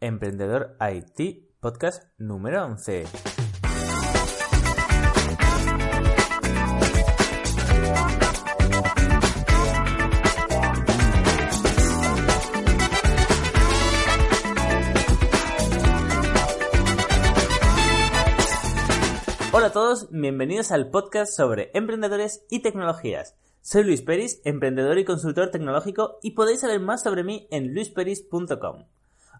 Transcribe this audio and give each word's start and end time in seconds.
Emprendedor 0.00 0.76
IT, 0.80 1.58
podcast 1.58 2.04
número 2.18 2.64
11. 2.64 3.04
Hola 19.50 19.66
a 19.66 19.72
todos, 19.72 20.08
bienvenidos 20.12 20.70
al 20.70 20.90
podcast 20.90 21.32
sobre 21.32 21.72
emprendedores 21.74 22.46
y 22.48 22.60
tecnologías. 22.62 23.34
Soy 23.62 23.82
Luis 23.82 24.02
Peris, 24.02 24.40
emprendedor 24.44 24.96
y 24.98 25.04
consultor 25.04 25.50
tecnológico 25.50 26.20
y 26.22 26.30
podéis 26.30 26.60
saber 26.60 26.78
más 26.78 27.02
sobre 27.02 27.24
mí 27.24 27.48
en 27.50 27.74
luisperis.com. 27.74 28.84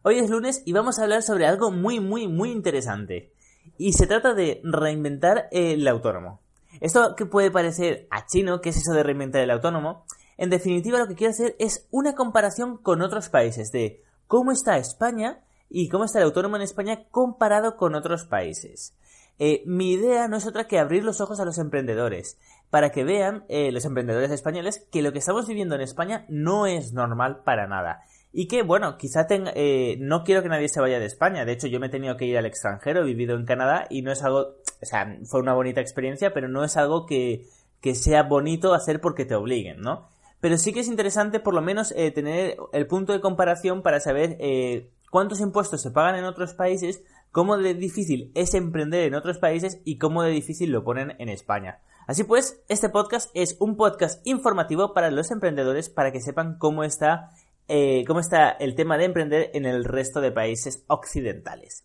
Hoy 0.05 0.19
es 0.19 0.30
lunes 0.30 0.62
y 0.65 0.73
vamos 0.73 0.98
a 0.98 1.02
hablar 1.02 1.23
sobre 1.23 1.47
algo 1.47 1.73
muy, 1.73 1.98
muy, 1.98 2.29
muy 2.29 2.52
interesante. 2.52 3.33
Y 3.79 3.95
se 3.95 4.07
trata 4.07 4.32
de 4.32 4.60
reinventar 4.63 5.49
el 5.51 5.87
autónomo. 5.88 6.41
Esto 6.80 7.16
que 7.16 7.27
puede 7.27 7.51
parecer 7.51 8.07
a 8.10 8.24
chino, 8.26 8.60
¿qué 8.60 8.69
es 8.69 8.76
eso 8.76 8.93
de 8.93 9.02
reinventar 9.02 9.43
el 9.43 9.51
autónomo? 9.51 10.04
En 10.37 10.51
definitiva, 10.51 10.99
lo 10.99 11.09
que 11.09 11.16
quiero 11.16 11.32
hacer 11.32 11.57
es 11.59 11.88
una 11.91 12.15
comparación 12.15 12.76
con 12.76 13.02
otros 13.02 13.29
países 13.29 13.73
de 13.73 14.04
cómo 14.29 14.52
está 14.52 14.79
España 14.79 15.41
y 15.69 15.88
cómo 15.88 16.04
está 16.04 16.21
el 16.21 16.26
autónomo 16.26 16.57
en 16.57 16.63
España 16.63 17.04
comparado 17.10 17.76
con 17.76 17.96
otros 17.96 18.24
países. 18.24 18.95
Eh, 19.41 19.63
mi 19.66 19.93
idea 19.93 20.29
no 20.29 20.37
es 20.37 20.46
otra 20.46 20.66
que 20.69 20.79
abrir 20.79 21.04
los 21.04 21.21
ojos 21.21 21.41
a 21.41 21.45
los 21.45 21.59
emprendedores, 21.59 22.38
para 22.71 22.91
que 22.91 23.04
vean 23.04 23.45
eh, 23.49 23.73
los 23.73 23.85
emprendedores 23.85 24.30
españoles 24.30 24.87
que 24.93 25.02
lo 25.02 25.13
que 25.13 25.19
estamos 25.19 25.46
viviendo 25.46 25.74
en 25.74 25.80
España 25.80 26.24
no 26.29 26.66
es 26.66 26.93
normal 26.93 27.43
para 27.45 27.66
nada. 27.66 28.02
Y 28.41 28.47
que, 28.47 28.63
bueno, 28.63 28.99
quizá 28.99 29.27
tenga, 29.27 29.51
eh, 29.57 29.97
no 29.99 30.23
quiero 30.23 30.45
que 30.45 30.49
nadie 30.49 30.69
se 30.69 30.81
vaya 30.81 31.01
de 31.01 31.07
España. 31.07 31.45
De 31.45 31.51
hecho, 31.51 31.67
yo 31.67 31.81
me 31.81 31.89
he 31.89 31.91
tenido 31.91 32.17
que 32.17 32.25
ir 32.25 32.39
al 32.39 32.47
extranjero, 32.47 33.01
he 33.01 33.05
vivido 33.05 33.35
en 33.35 33.45
Canadá 33.45 33.89
y 33.91 34.03
no 34.03 34.13
es 34.13 34.23
algo, 34.23 34.39
o 34.81 34.87
sea, 34.87 35.19
fue 35.25 35.41
una 35.41 35.55
bonita 35.55 35.81
experiencia, 35.81 36.33
pero 36.33 36.47
no 36.47 36.63
es 36.63 36.77
algo 36.77 37.05
que, 37.05 37.47
que 37.81 37.97
sea 37.97 38.23
bonito 38.23 38.75
hacer 38.75 39.01
porque 39.01 39.25
te 39.25 39.35
obliguen, 39.35 39.81
¿no? 39.81 40.09
Pero 40.39 40.57
sí 40.57 40.73
que 40.73 40.79
es 40.79 40.87
interesante 40.87 41.41
por 41.41 41.53
lo 41.53 41.63
menos 41.63 41.93
eh, 41.97 42.13
tener 42.13 42.57
el 42.73 42.87
punto 42.87 43.13
de 43.13 43.21
comparación 43.21 43.83
para 43.83 43.99
saber 43.99 44.37
eh, 44.39 44.89
cuántos 45.11 45.41
impuestos 45.41 45.83
se 45.83 45.91
pagan 45.91 46.15
en 46.15 46.25
otros 46.25 46.55
países, 46.55 47.03
cómo 47.33 47.57
de 47.57 47.75
difícil 47.75 48.31
es 48.37 48.55
emprender 48.55 49.09
en 49.09 49.16
otros 49.16 49.39
países 49.39 49.81
y 49.85 49.99
cómo 49.99 50.23
de 50.23 50.31
difícil 50.31 50.71
lo 50.71 50.85
ponen 50.85 51.16
en 51.19 51.29
España. 51.29 51.81
Así 52.07 52.23
pues, 52.23 52.63
este 52.69 52.89
podcast 52.89 53.31
es 53.35 53.57
un 53.59 53.77
podcast 53.77 54.25
informativo 54.27 54.95
para 54.95 55.11
los 55.11 55.33
emprendedores 55.33 55.91
para 55.91 56.13
que 56.13 56.21
sepan 56.21 56.57
cómo 56.57 56.85
está 56.85 57.33
eh, 57.69 58.05
cómo 58.07 58.21
está 58.21 58.51
el 58.51 58.74
tema 58.74 58.99
de 58.99 59.05
emprender 59.05 59.51
en 59.55 59.66
el 59.66 59.85
resto 59.85 60.21
de 60.21 60.33
países 60.33 60.85
occidentales. 60.88 61.85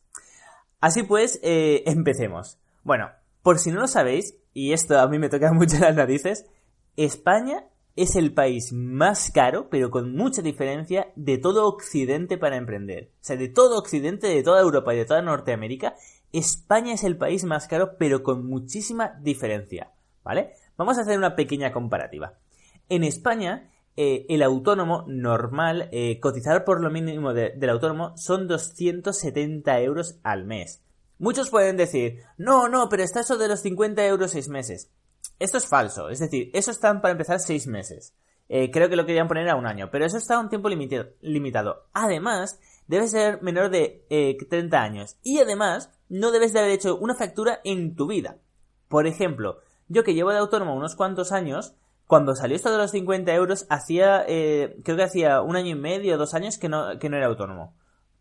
Así 0.80 1.03
pues, 1.03 1.40
eh, 1.44 1.84
empecemos. 1.86 2.58
Bueno, 2.84 3.09
por 3.42 3.59
si 3.59 3.72
no 3.72 3.81
lo 3.81 3.88
sabéis, 3.88 4.36
y 4.53 4.73
esto 4.73 5.00
a 5.00 5.08
mí 5.08 5.20
me 5.20 5.30
toca 5.30 5.53
mucho 5.53 5.78
las 5.80 5.95
narices, 5.95 6.46
España 6.96 7.66
es 7.96 8.16
el 8.16 8.34
país 8.34 8.74
más 8.74 9.30
caro, 9.31 9.69
pero 9.69 9.91
con 9.91 10.16
mucha 10.16 10.41
diferencia, 10.41 11.12
de 11.16 11.38
todo 11.38 11.68
Occidente 11.68 12.38
para 12.38 12.57
emprender. 12.57 13.12
O 13.22 13.24
sea, 13.24 13.36
de 13.36 13.50
todo 13.50 13.78
Occidente, 13.78 14.28
de 14.28 14.41
toda 14.41 14.62
Europa 14.62 14.94
y 14.94 14.97
de 14.97 15.06
toda 15.06 15.22
Norteamérica, 15.22 15.96
España 16.31 16.94
es 16.94 17.03
el 17.03 17.18
país 17.18 17.44
más 17.44 17.68
caro, 17.68 17.97
pero 18.00 18.24
con 18.24 18.47
muchísima 18.47 19.19
diferencia. 19.22 19.91
¿Vale? 20.24 20.53
Vamos 20.78 20.97
a 20.97 21.02
hacer 21.02 21.18
una 21.18 21.36
pequeña 21.36 21.72
comparativa. 21.72 22.34
En 22.90 23.03
España, 23.03 23.69
eh, 23.96 24.26
el 24.30 24.42
autónomo 24.42 25.06
normal, 25.08 25.88
eh, 25.92 26.20
cotizar 26.20 26.66
por 26.66 26.81
lo 26.81 26.90
mínimo 26.90 27.34
del 27.34 27.70
autónomo 27.70 28.18
son 28.18 28.48
270 28.48 29.81
euros 29.81 30.20
al 30.24 30.46
mes. 30.46 30.81
Muchos 31.20 31.52
pueden 31.52 31.78
decir, 31.78 32.22
no, 32.38 32.70
no, 32.70 32.90
pero 32.90 33.04
está 33.04 33.20
eso 33.20 33.38
de 33.38 33.48
los 33.48 33.62
50 33.62 34.04
euros 34.08 34.31
seis 34.31 34.50
meses. 34.50 34.92
Esto 35.38 35.58
es 35.58 35.68
falso, 35.68 36.09
es 36.09 36.20
decir, 36.20 36.50
eso 36.54 36.72
están 36.72 37.02
para 37.02 37.12
empezar 37.12 37.40
seis 37.40 37.68
meses. 37.68 38.16
Eh, 38.50 38.72
creo 38.72 38.90
que 38.90 38.96
lo 38.96 39.06
querían 39.06 39.28
poner 39.28 39.48
a 39.50 39.56
un 39.56 39.68
año, 39.68 39.90
pero 39.92 40.06
eso 40.06 40.18
está 40.18 40.36
a 40.36 40.40
un 40.40 40.50
tiempo 40.50 40.70
limitado. 40.70 41.88
Además, 41.94 42.60
debes 42.88 43.12
ser 43.12 43.42
menor 43.42 43.70
de 43.70 44.06
30 44.50 44.81
años 44.81 45.18
y 45.24 45.40
además 45.40 45.92
no 46.10 46.31
debes 46.31 46.52
de 46.52 46.60
haber 46.60 46.72
hecho 46.72 46.98
una 46.98 47.16
factura 47.16 47.62
en 47.64 47.96
tu 47.96 48.08
vida. 48.08 48.38
Por 48.88 49.08
ejemplo, 49.08 49.60
yo 49.88 50.04
que 50.04 50.14
llevo 50.14 50.31
de 50.31 50.40
autónomo 50.40 50.75
unos 50.75 50.96
cuantos 50.96 51.31
años, 51.31 51.75
cuando 52.13 52.35
salió 52.35 52.56
esto 52.56 52.72
de 52.72 52.78
los 52.78 52.91
50 52.91 53.34
euros, 53.34 53.66
hacía, 53.72 54.24
eh, 54.28 54.78
creo 54.84 54.97
que 54.97 55.01
hacía 55.01 55.41
un 55.41 55.56
año 55.56 55.72
y 55.72 55.75
medio, 55.75 56.16
dos 56.19 56.35
años 56.35 56.59
que 56.59 56.69
no, 56.69 57.00
que 57.00 57.09
no 57.09 57.18
era 57.18 57.25
autónomo. 57.25 57.74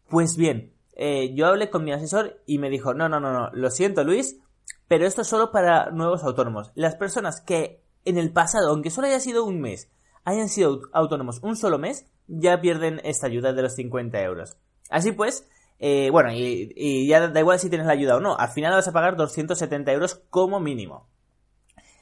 Pues 0.08 0.38
bien, 0.38 0.72
eh, 0.94 1.34
yo 1.34 1.46
hablé 1.46 1.68
con 1.68 1.84
mi 1.84 1.92
asesor 1.92 2.40
y 2.46 2.56
me 2.56 2.70
dijo, 2.70 2.94
no, 2.94 3.10
no, 3.10 3.20
no, 3.20 3.34
no, 3.34 3.50
lo 3.52 3.68
siento 3.68 4.02
Luis, 4.02 4.40
pero 4.88 5.04
esto 5.06 5.20
es 5.20 5.28
solo 5.28 5.52
para 5.52 5.90
nuevos 5.90 6.24
autónomos. 6.24 6.72
Las 6.74 6.94
personas 6.94 7.42
que 7.42 7.84
en 8.06 8.16
el 8.16 8.32
pasado, 8.32 8.70
aunque 8.70 8.88
solo 8.88 9.08
haya 9.08 9.20
sido 9.20 9.44
un 9.44 9.60
mes, 9.60 9.90
hayan 10.24 10.48
sido 10.48 10.80
autónomos 10.94 11.40
un 11.42 11.54
solo 11.54 11.78
mes, 11.78 12.06
ya 12.28 12.62
pierden 12.62 12.98
esta 13.04 13.26
ayuda 13.26 13.52
de 13.52 13.60
los 13.60 13.74
50 13.74 14.18
euros. 14.22 14.56
Así 14.88 15.12
pues, 15.12 15.46
eh, 15.80 16.08
bueno, 16.10 16.32
y, 16.32 16.72
y, 16.74 17.06
ya 17.08 17.28
da 17.28 17.40
igual 17.40 17.58
si 17.58 17.68
tienes 17.68 17.86
la 17.86 17.92
ayuda 17.92 18.16
o 18.16 18.20
no, 18.20 18.38
al 18.38 18.52
final 18.52 18.72
vas 18.72 18.88
a 18.88 18.92
pagar 18.92 19.16
270 19.16 19.92
euros 19.92 20.22
como 20.30 20.60
mínimo. 20.60 21.10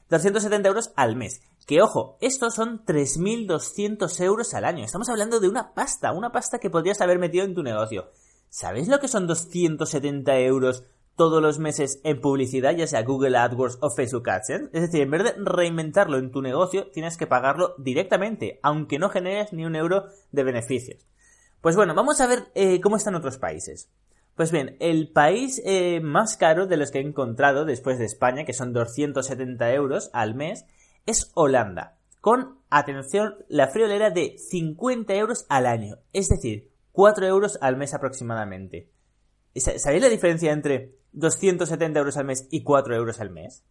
270 0.08 0.68
euros 0.68 0.92
al 0.94 1.16
mes. 1.16 1.40
Que 1.66 1.82
ojo, 1.82 2.16
estos 2.20 2.54
son 2.54 2.84
3.200 2.84 4.20
euros 4.20 4.54
al 4.54 4.64
año. 4.64 4.84
Estamos 4.84 5.08
hablando 5.08 5.40
de 5.40 5.48
una 5.48 5.72
pasta, 5.74 6.12
una 6.12 6.32
pasta 6.32 6.58
que 6.58 6.70
podrías 6.70 7.00
haber 7.00 7.18
metido 7.18 7.44
en 7.44 7.54
tu 7.54 7.62
negocio. 7.62 8.10
¿Sabéis 8.48 8.88
lo 8.88 8.98
que 8.98 9.08
son 9.08 9.26
270 9.26 10.38
euros 10.40 10.84
todos 11.14 11.40
los 11.40 11.58
meses 11.58 12.00
en 12.02 12.20
publicidad, 12.20 12.74
ya 12.74 12.86
sea 12.86 13.02
Google 13.02 13.36
AdWords 13.36 13.78
o 13.80 13.90
Facebook 13.90 14.28
AdSense? 14.28 14.70
Es 14.72 14.82
decir, 14.82 15.02
en 15.02 15.10
vez 15.10 15.22
de 15.22 15.34
reinventarlo 15.36 16.18
en 16.18 16.32
tu 16.32 16.42
negocio, 16.42 16.90
tienes 16.90 17.16
que 17.16 17.26
pagarlo 17.26 17.74
directamente, 17.78 18.58
aunque 18.62 18.98
no 18.98 19.10
generes 19.10 19.52
ni 19.52 19.64
un 19.64 19.76
euro 19.76 20.06
de 20.32 20.42
beneficios. 20.42 21.06
Pues 21.60 21.76
bueno, 21.76 21.94
vamos 21.94 22.20
a 22.20 22.26
ver 22.26 22.50
eh, 22.54 22.80
cómo 22.80 22.96
están 22.96 23.14
otros 23.14 23.38
países. 23.38 23.90
Pues 24.34 24.50
bien, 24.50 24.76
el 24.80 25.12
país 25.12 25.60
eh, 25.66 26.00
más 26.00 26.36
caro 26.36 26.66
de 26.66 26.78
los 26.78 26.90
que 26.90 26.98
he 26.98 27.02
encontrado 27.02 27.66
después 27.66 27.98
de 27.98 28.06
España, 28.06 28.44
que 28.44 28.54
son 28.54 28.72
270 28.72 29.72
euros 29.74 30.08
al 30.14 30.34
mes, 30.34 30.64
es 31.10 31.30
Holanda, 31.34 31.98
con, 32.20 32.58
atención, 32.70 33.34
la 33.48 33.68
friolera 33.68 34.10
de 34.10 34.36
50 34.38 35.14
euros 35.14 35.44
al 35.48 35.66
año, 35.66 35.98
es 36.12 36.28
decir, 36.28 36.70
4 36.92 37.26
euros 37.26 37.58
al 37.60 37.76
mes 37.76 37.94
aproximadamente. 37.94 38.90
¿Sabéis 39.54 40.02
la 40.02 40.08
diferencia 40.08 40.52
entre 40.52 40.94
270 41.12 41.98
euros 41.98 42.16
al 42.16 42.24
mes 42.24 42.46
y 42.50 42.62
4 42.62 42.94
euros 42.94 43.20
al 43.20 43.30
mes? 43.30 43.64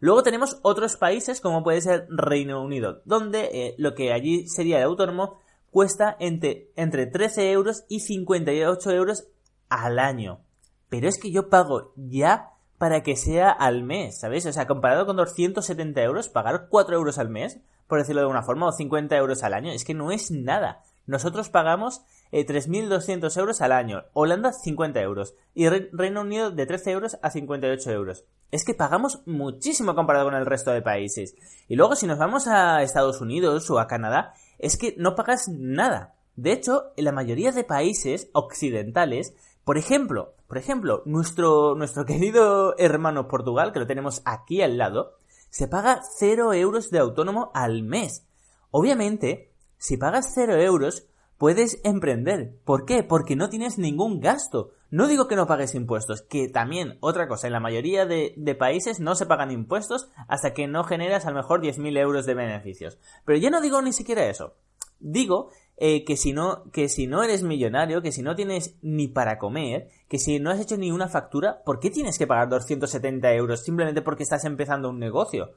Luego 0.00 0.22
tenemos 0.22 0.58
otros 0.62 0.96
países 0.96 1.40
como 1.40 1.62
puede 1.62 1.80
ser 1.80 2.06
Reino 2.10 2.62
Unido, 2.62 3.02
donde 3.04 3.50
eh, 3.52 3.74
lo 3.78 3.94
que 3.94 4.12
allí 4.12 4.48
sería 4.48 4.78
el 4.78 4.84
autónomo 4.84 5.38
cuesta 5.70 6.16
entre, 6.18 6.70
entre 6.76 7.06
13 7.06 7.52
euros 7.52 7.84
y 7.88 8.00
58 8.00 8.90
euros 8.92 9.28
al 9.68 9.98
año. 9.98 10.40
Pero 10.88 11.08
es 11.08 11.18
que 11.18 11.30
yo 11.30 11.48
pago 11.48 11.92
ya 11.96 12.49
para 12.80 13.02
que 13.02 13.14
sea 13.14 13.50
al 13.50 13.82
mes, 13.82 14.20
¿sabéis? 14.20 14.46
O 14.46 14.52
sea, 14.54 14.66
comparado 14.66 15.04
con 15.04 15.14
270 15.14 16.02
euros, 16.02 16.30
pagar 16.30 16.68
4 16.70 16.96
euros 16.96 17.18
al 17.18 17.28
mes, 17.28 17.60
por 17.86 17.98
decirlo 17.98 18.22
de 18.22 18.24
alguna 18.24 18.42
forma, 18.42 18.66
o 18.66 18.72
50 18.72 19.14
euros 19.18 19.42
al 19.42 19.52
año, 19.52 19.70
es 19.70 19.84
que 19.84 19.92
no 19.92 20.10
es 20.12 20.30
nada. 20.30 20.82
Nosotros 21.04 21.50
pagamos 21.50 22.00
eh, 22.32 22.46
3.200 22.46 23.38
euros 23.38 23.60
al 23.60 23.72
año, 23.72 24.04
Holanda 24.14 24.54
50 24.54 24.98
euros 25.02 25.34
y 25.52 25.68
Reino 25.68 26.22
Unido 26.22 26.52
de 26.52 26.64
13 26.64 26.92
euros 26.92 27.18
a 27.20 27.30
58 27.30 27.90
euros. 27.90 28.24
Es 28.50 28.64
que 28.64 28.72
pagamos 28.72 29.20
muchísimo 29.26 29.94
comparado 29.94 30.24
con 30.24 30.34
el 30.34 30.46
resto 30.46 30.70
de 30.70 30.80
países. 30.80 31.36
Y 31.68 31.76
luego 31.76 31.96
si 31.96 32.06
nos 32.06 32.16
vamos 32.16 32.46
a 32.46 32.82
Estados 32.82 33.20
Unidos 33.20 33.68
o 33.68 33.78
a 33.78 33.88
Canadá, 33.88 34.32
es 34.58 34.78
que 34.78 34.94
no 34.96 35.14
pagas 35.14 35.48
nada. 35.50 36.14
De 36.36 36.52
hecho, 36.52 36.92
en 36.96 37.04
la 37.04 37.12
mayoría 37.12 37.52
de 37.52 37.62
países 37.62 38.30
occidentales 38.32 39.34
por 39.70 39.78
ejemplo, 39.78 40.34
por 40.48 40.58
ejemplo, 40.58 41.04
nuestro, 41.06 41.76
nuestro 41.76 42.04
querido 42.04 42.74
hermano 42.76 43.28
Portugal, 43.28 43.72
que 43.72 43.78
lo 43.78 43.86
tenemos 43.86 44.20
aquí 44.24 44.62
al 44.62 44.76
lado, 44.76 45.20
se 45.48 45.68
paga 45.68 46.00
0 46.18 46.54
euros 46.54 46.90
de 46.90 46.98
autónomo 46.98 47.52
al 47.54 47.84
mes. 47.84 48.26
Obviamente, 48.72 49.52
si 49.78 49.96
pagas 49.96 50.32
0 50.34 50.56
euros, 50.56 51.06
puedes 51.38 51.80
emprender. 51.84 52.56
¿Por 52.64 52.84
qué? 52.84 53.04
Porque 53.04 53.36
no 53.36 53.48
tienes 53.48 53.78
ningún 53.78 54.18
gasto. 54.18 54.72
No 54.90 55.06
digo 55.06 55.28
que 55.28 55.36
no 55.36 55.46
pagues 55.46 55.76
impuestos, 55.76 56.22
que 56.22 56.48
también, 56.48 56.98
otra 56.98 57.28
cosa, 57.28 57.46
en 57.46 57.52
la 57.52 57.60
mayoría 57.60 58.06
de, 58.06 58.56
países 58.58 58.98
no 58.98 59.14
se 59.14 59.26
pagan 59.26 59.52
impuestos 59.52 60.10
hasta 60.26 60.52
que 60.52 60.66
no 60.66 60.82
generas 60.82 61.26
a 61.26 61.30
lo 61.30 61.36
mejor 61.36 61.60
10.000 61.60 61.96
euros 61.96 62.26
de 62.26 62.34
beneficios. 62.34 62.98
Pero 63.24 63.38
ya 63.38 63.50
no 63.50 63.60
digo 63.60 63.80
ni 63.82 63.92
siquiera 63.92 64.26
eso. 64.26 64.56
Digo 65.00 65.50
eh, 65.76 66.04
que, 66.04 66.16
si 66.16 66.32
no, 66.32 66.64
que 66.72 66.88
si 66.88 67.06
no 67.06 67.22
eres 67.22 67.42
millonario, 67.42 68.02
que 68.02 68.12
si 68.12 68.22
no 68.22 68.36
tienes 68.36 68.76
ni 68.82 69.08
para 69.08 69.38
comer, 69.38 69.88
que 70.08 70.18
si 70.18 70.38
no 70.38 70.50
has 70.50 70.60
hecho 70.60 70.76
ni 70.76 70.92
una 70.92 71.08
factura, 71.08 71.62
¿por 71.64 71.80
qué 71.80 71.90
tienes 71.90 72.18
que 72.18 72.26
pagar 72.26 72.48
270 72.50 73.32
euros 73.32 73.62
simplemente 73.64 74.02
porque 74.02 74.22
estás 74.22 74.44
empezando 74.44 74.90
un 74.90 74.98
negocio? 74.98 75.54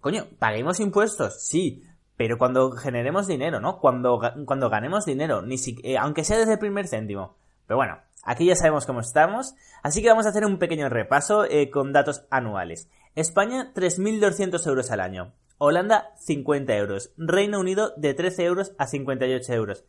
Coño, 0.00 0.26
paguemos 0.38 0.80
impuestos, 0.80 1.40
sí, 1.40 1.84
pero 2.16 2.36
cuando 2.36 2.72
generemos 2.72 3.26
dinero, 3.26 3.60
¿no? 3.60 3.78
Cuando, 3.78 4.20
cuando 4.44 4.68
ganemos 4.68 5.06
dinero, 5.06 5.40
ni 5.40 5.56
si, 5.56 5.78
eh, 5.84 5.96
aunque 5.96 6.24
sea 6.24 6.36
desde 6.36 6.54
el 6.54 6.58
primer 6.58 6.86
céntimo. 6.86 7.36
Pero 7.66 7.78
bueno, 7.78 7.98
aquí 8.24 8.46
ya 8.46 8.56
sabemos 8.56 8.84
cómo 8.84 9.00
estamos, 9.00 9.54
así 9.82 10.02
que 10.02 10.08
vamos 10.08 10.26
a 10.26 10.30
hacer 10.30 10.44
un 10.44 10.58
pequeño 10.58 10.88
repaso 10.88 11.44
eh, 11.44 11.70
con 11.70 11.92
datos 11.92 12.24
anuales. 12.28 12.90
España, 13.14 13.72
3.200 13.74 14.66
euros 14.66 14.90
al 14.90 15.00
año. 15.00 15.32
Holanda, 15.62 16.14
50 16.16 16.74
euros. 16.74 17.12
Reino 17.18 17.60
Unido, 17.60 17.92
de 17.98 18.14
13 18.14 18.44
euros 18.44 18.72
a 18.78 18.86
58 18.86 19.52
euros. 19.52 19.84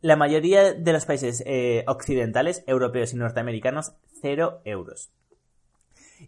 La 0.00 0.14
mayoría 0.14 0.72
de 0.74 0.92
los 0.92 1.06
países 1.06 1.42
eh, 1.44 1.82
occidentales, 1.88 2.62
europeos 2.68 3.12
y 3.12 3.16
norteamericanos, 3.16 3.94
0 4.22 4.60
euros. 4.64 5.10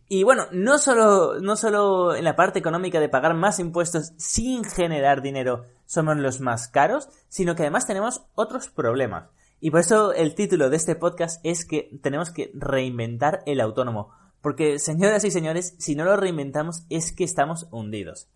Y 0.09 0.25
bueno, 0.25 0.47
no 0.51 0.79
solo, 0.79 1.39
no 1.41 1.55
solo 1.55 2.17
en 2.17 2.25
la 2.25 2.35
parte 2.35 2.59
económica 2.59 2.99
de 2.99 3.09
pagar 3.09 3.35
más 3.35 3.61
impuestos 3.61 4.13
sin 4.17 4.65
generar 4.65 5.23
dinero 5.23 5.67
somos 5.87 6.17
los 6.17 6.41
más 6.41 6.67
caros, 6.67 7.09
sino 7.29 7.55
que 7.55 7.63
además 7.63 7.87
tenemos 7.87 8.23
otros 8.35 8.71
problemas. 8.71 9.31
Y 9.61 9.71
por 9.71 9.81
eso 9.81 10.13
el 10.13 10.35
título 10.35 10.69
de 10.69 10.77
este 10.77 10.97
podcast 10.97 11.41
es 11.45 11.65
que 11.65 11.97
tenemos 12.03 12.33
que 12.33 12.51
reinventar 12.55 13.45
el 13.47 13.61
autónomo. 13.61 14.11
Porque, 14.41 14.81
señoras 14.81 15.23
y 15.23 15.31
señores, 15.31 15.77
si 15.79 15.95
no 15.95 16.05
lo 16.05 16.17
reinventamos 16.17 16.87
es 16.91 17.13
que 17.13 17.23
estamos 17.23 17.69
hundidos. 17.71 18.29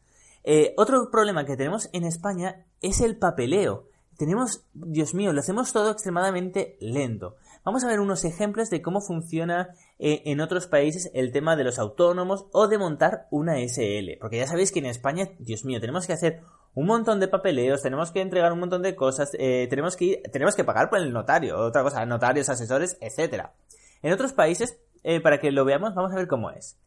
Eh, 0.44 0.75
otro 0.76 1.11
problema 1.11 1.46
que 1.46 1.56
tenemos 1.56 1.88
en 1.93 2.05
España 2.05 2.67
es 2.82 3.00
el 3.00 3.17
papeleo. 3.17 3.88
Tenemos, 4.19 4.64
Dios 4.75 5.14
mío, 5.14 5.32
lo 5.32 5.41
hacemos 5.41 5.73
todo 5.73 5.91
extremadamente 5.91 6.76
lento. 6.81 7.35
Vamos 7.64 7.82
a 7.82 7.88
ver 7.88 7.99
unos 7.99 8.25
ejemplos 8.26 8.69
de 8.69 8.82
cómo 8.82 9.00
funciona 9.00 9.70
eh, 9.99 10.23
en 10.26 10.41
otros 10.43 10.67
países 10.67 11.11
el 11.14 11.32
tema 11.32 11.56
de 11.56 11.64
los 11.64 11.79
autónomos 11.79 12.46
o 12.52 12.69
de 12.69 12.76
montar 12.76 13.26
una 13.31 13.56
SL. 13.58 14.19
Porque 14.20 14.37
ya 14.37 14.46
sabéis 14.46 14.70
que 14.70 14.81
en 14.81 14.87
España, 14.87 15.31
Dios 15.38 15.64
mío, 15.64 15.81
tenemos 15.81 16.06
que 16.06 16.12
hacer 16.12 16.43
un 16.75 16.87
montón 16.87 17.20
de 17.20 17.29
papeleos, 17.29 17.82
tenemos 17.82 18.12
que 18.12 18.20
entregar 18.20 18.52
un 18.52 18.61
montón 18.61 18.82
de 18.82 18.94
cosas, 18.94 19.31
eh, 19.38 19.67
tenemos 19.70 19.96
que 19.96 20.05
ir, 20.05 20.23
tenemos 20.31 20.55
que 20.55 20.64
pagar 20.64 20.91
por 20.91 20.99
el 20.99 21.12
notario, 21.12 21.58
otra 21.58 21.82
cosa, 21.82 22.05
notarios, 22.05 22.50
asesores, 22.50 22.99
etcétera. 23.00 23.55
En 24.02 24.12
otros 24.12 24.35
países, 24.35 24.79
para 25.23 25.38
que 25.38 25.50
lo 25.50 25.64
veamos, 25.64 25.94
vamos 25.94 26.12
a 26.12 26.17
ver 26.17 26.29
cómo 26.29 26.50
es. 26.50 26.79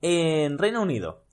En 0.00 0.58
Reino 0.58 0.82
Unido, 0.82 1.24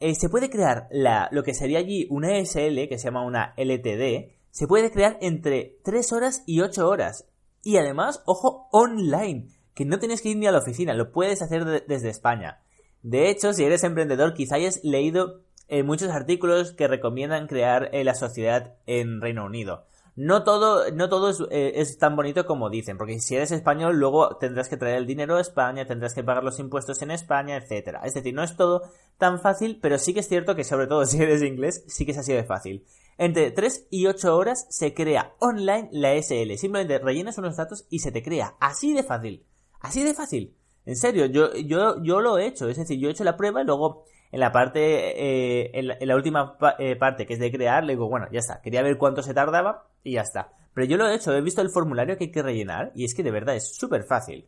se 0.00 0.28
puede 0.28 0.50
crear 0.50 0.88
la, 0.90 1.28
lo 1.32 1.42
que 1.42 1.54
sería 1.54 1.78
allí 1.78 2.06
una 2.10 2.38
SL, 2.44 2.88
que 2.88 2.98
se 2.98 3.04
llama 3.04 3.24
una 3.24 3.54
LTD, 3.56 4.32
se 4.50 4.66
puede 4.68 4.90
crear 4.90 5.18
entre 5.20 5.78
3 5.82 6.12
horas 6.12 6.42
y 6.46 6.60
8 6.60 6.88
horas. 6.88 7.26
Y 7.62 7.78
además, 7.78 8.22
ojo, 8.26 8.68
online, 8.70 9.48
que 9.74 9.84
no 9.84 9.98
tienes 9.98 10.22
que 10.22 10.28
ir 10.28 10.36
ni 10.36 10.46
a 10.46 10.52
la 10.52 10.58
oficina, 10.58 10.94
lo 10.94 11.10
puedes 11.10 11.42
hacer 11.42 11.86
desde 11.86 12.10
España. 12.10 12.60
De 13.02 13.30
hecho, 13.30 13.52
si 13.52 13.64
eres 13.64 13.84
emprendedor, 13.84 14.34
quizá 14.34 14.56
hayas 14.56 14.82
leído 14.84 15.42
eh, 15.68 15.82
muchos 15.82 16.10
artículos 16.10 16.72
que 16.72 16.88
recomiendan 16.88 17.46
crear 17.46 17.90
eh, 17.92 18.04
la 18.04 18.14
sociedad 18.14 18.76
en 18.86 19.20
Reino 19.20 19.44
Unido. 19.44 19.86
No 20.16 20.44
todo, 20.44 20.92
no 20.92 21.08
todo 21.08 21.48
eh, 21.50 21.72
es, 21.74 21.98
tan 21.98 22.14
bonito 22.14 22.46
como 22.46 22.70
dicen, 22.70 22.96
porque 22.96 23.18
si 23.18 23.34
eres 23.34 23.50
español, 23.50 23.96
luego 23.96 24.36
tendrás 24.36 24.68
que 24.68 24.76
traer 24.76 24.98
el 24.98 25.06
dinero 25.06 25.36
a 25.36 25.40
España, 25.40 25.86
tendrás 25.86 26.14
que 26.14 26.22
pagar 26.22 26.44
los 26.44 26.60
impuestos 26.60 27.02
en 27.02 27.10
España, 27.10 27.56
etcétera. 27.56 28.02
Es 28.04 28.14
decir, 28.14 28.32
no 28.32 28.44
es 28.44 28.56
todo 28.56 28.82
tan 29.18 29.40
fácil, 29.40 29.80
pero 29.82 29.98
sí 29.98 30.14
que 30.14 30.20
es 30.20 30.28
cierto 30.28 30.54
que 30.54 30.62
sobre 30.62 30.86
todo 30.86 31.04
si 31.06 31.20
eres 31.20 31.42
inglés, 31.42 31.84
sí 31.88 32.06
que 32.06 32.12
es 32.12 32.18
así 32.18 32.32
de 32.32 32.44
fácil. 32.44 32.86
Entre 33.18 33.50
3 33.50 33.88
y 33.90 34.06
8 34.06 34.36
horas 34.36 34.66
se 34.70 34.94
crea 34.94 35.34
online 35.40 35.88
la 35.90 36.14
SL. 36.14 36.56
Simplemente 36.56 36.98
rellenas 36.98 37.38
unos 37.38 37.56
datos 37.56 37.86
y 37.90 37.98
se 37.98 38.12
te 38.12 38.22
crea. 38.22 38.54
Así 38.60 38.92
de 38.92 39.02
fácil. 39.02 39.44
Así 39.80 40.04
de 40.04 40.14
fácil. 40.14 40.56
En 40.84 40.96
serio, 40.96 41.26
yo, 41.26 41.54
yo, 41.54 42.02
yo 42.02 42.20
lo 42.20 42.38
he 42.38 42.46
hecho. 42.46 42.68
Es 42.68 42.76
decir, 42.76 42.98
yo 42.98 43.08
he 43.08 43.12
hecho 43.12 43.24
la 43.24 43.36
prueba 43.36 43.62
y 43.62 43.64
luego 43.64 44.04
en 44.30 44.40
la 44.40 44.50
parte, 44.52 44.80
eh, 44.80 45.70
en, 45.74 46.08
la, 46.08 46.16
última 46.16 46.56
eh, 46.78 46.96
parte 46.96 47.24
que 47.24 47.34
es 47.34 47.40
de 47.40 47.52
crear, 47.52 47.84
le 47.84 47.92
digo, 47.92 48.08
bueno, 48.08 48.26
ya 48.32 48.40
está. 48.40 48.60
Quería 48.60 48.82
ver 48.82 48.98
cuánto 48.98 49.22
se 49.22 49.32
tardaba 49.32 49.88
y 50.04 50.12
ya 50.12 50.20
está. 50.20 50.52
Pero 50.74 50.86
yo 50.86 50.96
lo 50.96 51.08
he 51.08 51.14
hecho, 51.14 51.32
he 51.32 51.40
visto 51.40 51.62
el 51.62 51.70
formulario 51.70 52.16
que 52.16 52.24
hay 52.24 52.30
que 52.30 52.42
rellenar 52.42 52.92
y 52.94 53.04
es 53.04 53.14
que 53.14 53.22
de 53.22 53.32
verdad 53.32 53.56
es 53.56 53.74
súper 53.74 54.04
fácil. 54.04 54.46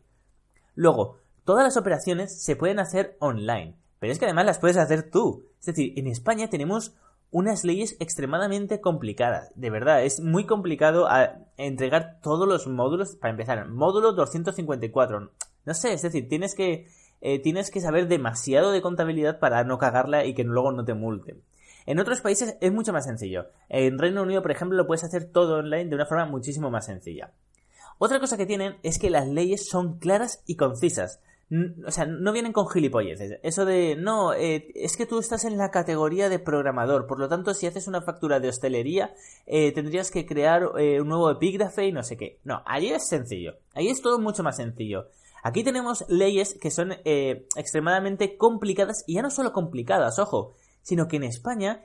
Luego, 0.75 1.17
todas 1.43 1.63
las 1.63 1.75
operaciones 1.75 2.41
se 2.41 2.55
pueden 2.55 2.79
hacer 2.79 3.17
online. 3.19 3.75
Pero 3.99 4.13
es 4.13 4.19
que 4.19 4.25
además 4.25 4.45
las 4.45 4.59
puedes 4.59 4.77
hacer 4.77 5.09
tú. 5.09 5.45
Es 5.59 5.65
decir, 5.65 5.93
en 5.97 6.07
España 6.07 6.49
tenemos 6.49 6.95
unas 7.31 7.63
leyes 7.63 7.97
extremadamente 7.99 8.79
complicadas. 8.79 9.51
De 9.55 9.69
verdad, 9.69 10.03
es 10.03 10.19
muy 10.19 10.45
complicado 10.45 11.07
entregar 11.57 12.19
todos 12.21 12.47
los 12.47 12.67
módulos. 12.67 13.15
Para 13.15 13.31
empezar, 13.31 13.67
módulo 13.67 14.13
254. 14.13 15.31
No 15.65 15.73
sé, 15.73 15.93
es 15.93 16.01
decir, 16.01 16.29
tienes 16.29 16.55
que, 16.55 16.87
eh, 17.21 17.39
tienes 17.39 17.71
que 17.71 17.81
saber 17.81 18.07
demasiado 18.07 18.71
de 18.71 18.81
contabilidad 18.81 19.39
para 19.39 19.63
no 19.63 19.77
cagarla 19.77 20.25
y 20.25 20.33
que 20.33 20.43
luego 20.43 20.71
no 20.71 20.85
te 20.85 20.93
multen. 20.93 21.41
En 21.87 21.99
otros 21.99 22.21
países 22.21 22.55
es 22.61 22.71
mucho 22.71 22.93
más 22.93 23.05
sencillo. 23.05 23.47
En 23.69 23.97
Reino 23.97 24.21
Unido, 24.21 24.43
por 24.43 24.51
ejemplo, 24.51 24.77
lo 24.77 24.85
puedes 24.85 25.03
hacer 25.03 25.31
todo 25.31 25.57
online 25.57 25.89
de 25.89 25.95
una 25.95 26.05
forma 26.05 26.25
muchísimo 26.25 26.69
más 26.69 26.85
sencilla. 26.85 27.31
Otra 27.97 28.19
cosa 28.19 28.37
que 28.37 28.45
tienen 28.45 28.75
es 28.83 28.99
que 28.99 29.09
las 29.09 29.27
leyes 29.27 29.67
son 29.67 29.97
claras 29.97 30.43
y 30.45 30.55
concisas 30.55 31.19
o 31.85 31.91
sea, 31.91 32.05
no 32.05 32.33
vienen 32.33 32.51
con 32.51 32.67
gilipolleces. 32.67 33.39
Eso 33.41 33.65
de, 33.65 33.95
no, 33.95 34.33
eh, 34.33 34.69
es 34.75 34.97
que 34.97 35.05
tú 35.05 35.19
estás 35.19 35.45
en 35.45 35.57
la 35.57 35.71
categoría 35.71 36.27
de 36.27 36.39
programador, 36.39 37.07
por 37.07 37.19
lo 37.19 37.29
tanto, 37.29 37.53
si 37.53 37.67
haces 37.67 37.87
una 37.87 38.01
factura 38.01 38.39
de 38.39 38.49
hostelería, 38.49 39.13
eh, 39.45 39.71
tendrías 39.71 40.11
que 40.11 40.25
crear 40.25 40.71
eh, 40.77 40.99
un 40.99 41.07
nuevo 41.07 41.31
epígrafe 41.31 41.85
y 41.85 41.93
no 41.93 42.03
sé 42.03 42.17
qué. 42.17 42.39
No, 42.43 42.61
allí 42.65 42.89
es 42.89 43.07
sencillo. 43.07 43.55
Ahí 43.73 43.87
es 43.87 44.01
todo 44.01 44.19
mucho 44.19 44.43
más 44.43 44.57
sencillo. 44.57 45.07
Aquí 45.41 45.63
tenemos 45.63 46.03
leyes 46.09 46.57
que 46.59 46.71
son 46.71 46.93
extremadamente 47.05 48.35
complicadas, 48.35 49.05
y 49.07 49.13
ya 49.13 49.21
no 49.21 49.29
solo 49.29 49.53
complicadas, 49.53 50.19
ojo, 50.19 50.55
sino 50.87 51.09
que 51.09 51.17
en 51.17 51.23
España 51.23 51.81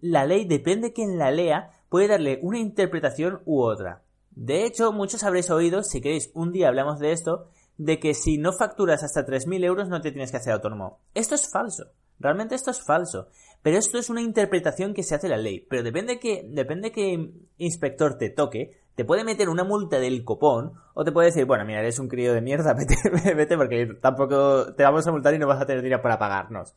la 0.00 0.26
ley, 0.26 0.44
depende 0.44 0.92
quien 0.92 1.18
la 1.18 1.30
lea, 1.30 1.70
puede 1.88 2.08
darle 2.08 2.40
una 2.42 2.58
interpretación 2.58 3.40
u 3.44 3.62
otra. 3.62 4.02
De 4.32 4.64
hecho, 4.64 4.92
muchos 4.92 5.22
habréis 5.22 5.50
oído, 5.50 5.84
si 5.84 6.00
queréis, 6.00 6.32
un 6.34 6.50
día 6.50 6.66
hablamos 6.66 6.98
de 6.98 7.12
esto, 7.12 7.46
de 7.78 8.00
que 8.00 8.12
si 8.14 8.38
no 8.38 8.52
facturas 8.52 9.04
hasta 9.04 9.24
3.000 9.24 9.64
euros 9.64 9.88
no 9.88 10.00
te 10.00 10.10
tienes 10.10 10.32
que 10.32 10.38
hacer 10.38 10.52
autónomo. 10.52 10.98
Esto 11.14 11.36
es 11.36 11.48
falso. 11.48 11.84
Realmente 12.18 12.56
esto 12.56 12.72
es 12.72 12.84
falso. 12.84 13.28
Pero 13.62 13.78
esto 13.78 13.98
es 13.98 14.10
una 14.10 14.20
interpretación 14.20 14.94
que 14.94 15.04
se 15.04 15.14
hace 15.14 15.28
la 15.28 15.36
ley. 15.36 15.64
Pero 15.70 15.84
depende 15.84 16.18
que, 16.18 16.44
depende 16.48 16.90
que 16.90 17.30
inspector 17.58 18.18
te 18.18 18.30
toque, 18.30 18.81
te 19.02 19.06
puede 19.06 19.24
meter 19.24 19.48
una 19.48 19.64
multa 19.64 19.98
del 19.98 20.22
copón 20.22 20.74
o 20.94 21.02
te 21.02 21.10
puede 21.10 21.26
decir, 21.26 21.44
bueno, 21.44 21.64
mira, 21.64 21.80
eres 21.80 21.98
un 21.98 22.06
crío 22.06 22.32
de 22.32 22.40
mierda, 22.40 22.72
vete, 22.78 22.94
vete 23.34 23.56
porque 23.56 23.86
tampoco 24.00 24.74
te 24.74 24.84
vamos 24.84 25.04
a 25.04 25.10
multar 25.10 25.34
y 25.34 25.40
no 25.40 25.48
vas 25.48 25.60
a 25.60 25.66
tener 25.66 25.82
dinero 25.82 26.00
para 26.00 26.20
pagarnos. 26.20 26.72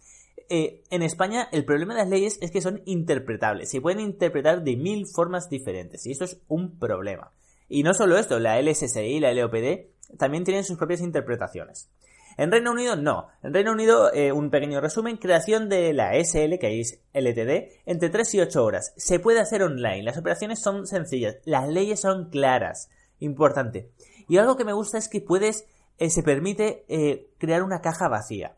Eh, 0.50 0.82
en 0.90 1.04
España 1.04 1.48
el 1.52 1.66
problema 1.66 1.94
de 1.94 2.00
las 2.00 2.10
leyes 2.10 2.40
es 2.42 2.50
que 2.50 2.62
son 2.62 2.82
interpretables. 2.86 3.70
Se 3.70 3.80
pueden 3.80 4.00
interpretar 4.00 4.64
de 4.64 4.76
mil 4.76 5.06
formas 5.06 5.50
diferentes 5.52 6.08
y 6.08 6.14
eso 6.14 6.24
es 6.24 6.42
un 6.48 6.80
problema. 6.80 7.32
Y 7.70 7.84
no 7.84 7.94
solo 7.94 8.18
esto, 8.18 8.40
la 8.40 8.60
LSSI 8.60 9.02
y 9.02 9.20
la 9.20 9.32
LOPD 9.32 10.18
también 10.18 10.46
tienen 10.46 10.64
sus 10.64 10.80
propias 10.80 11.02
interpretaciones. 11.02 11.92
En 12.38 12.52
Reino 12.52 12.72
Unido 12.72 12.96
no. 12.96 13.28
En 13.44 13.54
Reino 13.54 13.72
Unido, 13.72 14.14
eh, 14.14 14.32
un 14.32 14.50
pequeño 14.50 14.82
resumen, 14.82 15.18
creación 15.18 15.70
de 15.70 15.94
la 15.94 16.16
SL, 16.16 16.58
que 16.60 16.82
es 16.82 17.00
LTD, 17.14 17.72
entre 17.86 18.10
3 18.10 18.36
y 18.36 18.40
8 18.42 18.64
horas. 18.64 18.94
Se 18.98 19.20
puede 19.20 19.40
hacer 19.40 19.64
online, 19.64 20.04
las 20.04 20.18
operaciones 20.18 20.62
son 20.62 20.86
sencillas, 20.86 21.38
las 21.46 21.68
leyes 21.70 22.02
son 22.02 22.30
claras. 22.30 22.90
Importante. 23.20 23.92
Y 24.28 24.38
algo 24.38 24.58
que 24.58 24.66
me 24.66 24.74
gusta 24.74 24.98
es 24.98 25.08
que 25.08 25.22
puedes, 25.22 25.66
eh, 25.98 26.10
se 26.10 26.24
permite 26.24 26.84
eh, 26.90 27.30
crear 27.38 27.64
una 27.64 27.82
caja 27.82 28.10
vacía. 28.10 28.58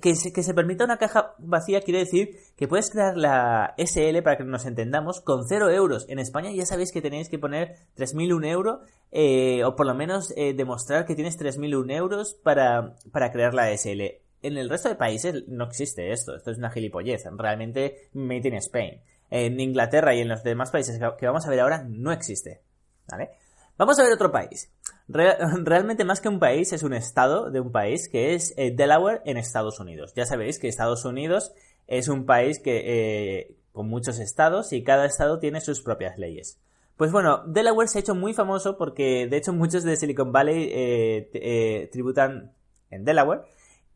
Que 0.00 0.16
se, 0.16 0.32
que 0.32 0.42
se, 0.42 0.54
permita 0.54 0.84
una 0.84 0.96
caja 0.96 1.34
vacía 1.38 1.82
quiere 1.82 2.00
decir 2.00 2.38
que 2.56 2.66
puedes 2.66 2.90
crear 2.90 3.14
la 3.14 3.74
SL 3.76 4.22
para 4.22 4.38
que 4.38 4.44
nos 4.44 4.64
entendamos 4.64 5.20
con 5.20 5.46
0 5.46 5.68
euros. 5.70 6.06
En 6.08 6.18
España 6.18 6.50
ya 6.50 6.64
sabéis 6.64 6.92
que 6.92 7.02
tenéis 7.02 7.28
que 7.28 7.38
poner 7.38 7.76
3.001 7.98 8.46
euros 8.46 8.80
eh, 9.10 9.64
o 9.64 9.76
por 9.76 9.86
lo 9.86 9.94
menos 9.94 10.32
eh, 10.36 10.54
demostrar 10.54 11.04
que 11.04 11.14
tienes 11.14 11.38
3.001 11.38 11.94
euros 11.94 12.34
para, 12.42 12.96
para 13.12 13.30
crear 13.32 13.52
la 13.52 13.70
SL. 13.76 14.00
En 14.42 14.56
el 14.56 14.70
resto 14.70 14.88
de 14.88 14.94
países 14.94 15.46
no 15.46 15.64
existe 15.64 16.10
esto. 16.10 16.34
Esto 16.36 16.50
es 16.50 16.58
una 16.58 16.70
gilipollez. 16.70 17.24
Realmente 17.36 18.08
made 18.14 18.48
in 18.48 18.54
Spain. 18.54 19.00
En 19.30 19.60
Inglaterra 19.60 20.14
y 20.14 20.20
en 20.20 20.28
los 20.28 20.42
demás 20.42 20.70
países 20.70 20.98
que 21.18 21.26
vamos 21.26 21.46
a 21.46 21.50
ver 21.50 21.60
ahora 21.60 21.84
no 21.88 22.12
existe. 22.12 22.62
¿Vale? 23.08 23.30
Vamos 23.78 23.98
a 23.98 24.02
ver 24.02 24.12
otro 24.12 24.30
país. 24.30 24.70
realmente 25.08 26.04
más 26.04 26.20
que 26.20 26.28
un 26.28 26.38
país 26.38 26.72
es 26.72 26.82
un 26.82 26.94
estado 26.94 27.50
de 27.50 27.60
un 27.60 27.72
país 27.72 28.08
que 28.08 28.34
es 28.34 28.54
eh, 28.56 28.72
Delaware 28.74 29.22
en 29.24 29.36
Estados 29.36 29.80
Unidos. 29.80 30.12
Ya 30.14 30.26
sabéis 30.26 30.58
que 30.58 30.68
Estados 30.68 31.04
Unidos 31.04 31.52
es 31.86 32.08
un 32.08 32.26
país 32.26 32.60
que 32.60 32.82
eh, 32.84 33.56
con 33.72 33.88
muchos 33.88 34.18
estados 34.18 34.72
y 34.72 34.82
cada 34.84 35.06
estado 35.06 35.38
tiene 35.38 35.60
sus 35.60 35.82
propias 35.82 36.18
leyes. 36.18 36.58
Pues 36.96 37.10
bueno, 37.10 37.42
Delaware 37.46 37.88
se 37.88 37.98
ha 37.98 38.00
hecho 38.00 38.14
muy 38.14 38.34
famoso 38.34 38.76
porque 38.76 39.26
de 39.26 39.36
hecho 39.38 39.52
muchos 39.52 39.82
de 39.82 39.96
Silicon 39.96 40.32
Valley 40.32 40.68
eh, 40.70 41.88
tributan 41.90 42.52
en 42.90 43.04
Delaware 43.04 43.42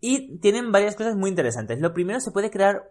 y 0.00 0.38
tienen 0.38 0.73
varias 0.73 0.97
cosas 0.97 1.16
muy 1.16 1.30
interesantes. 1.30 1.80
Lo 1.80 1.92
primero, 1.92 2.21
se 2.21 2.30
puede 2.30 2.50
crear 2.50 2.90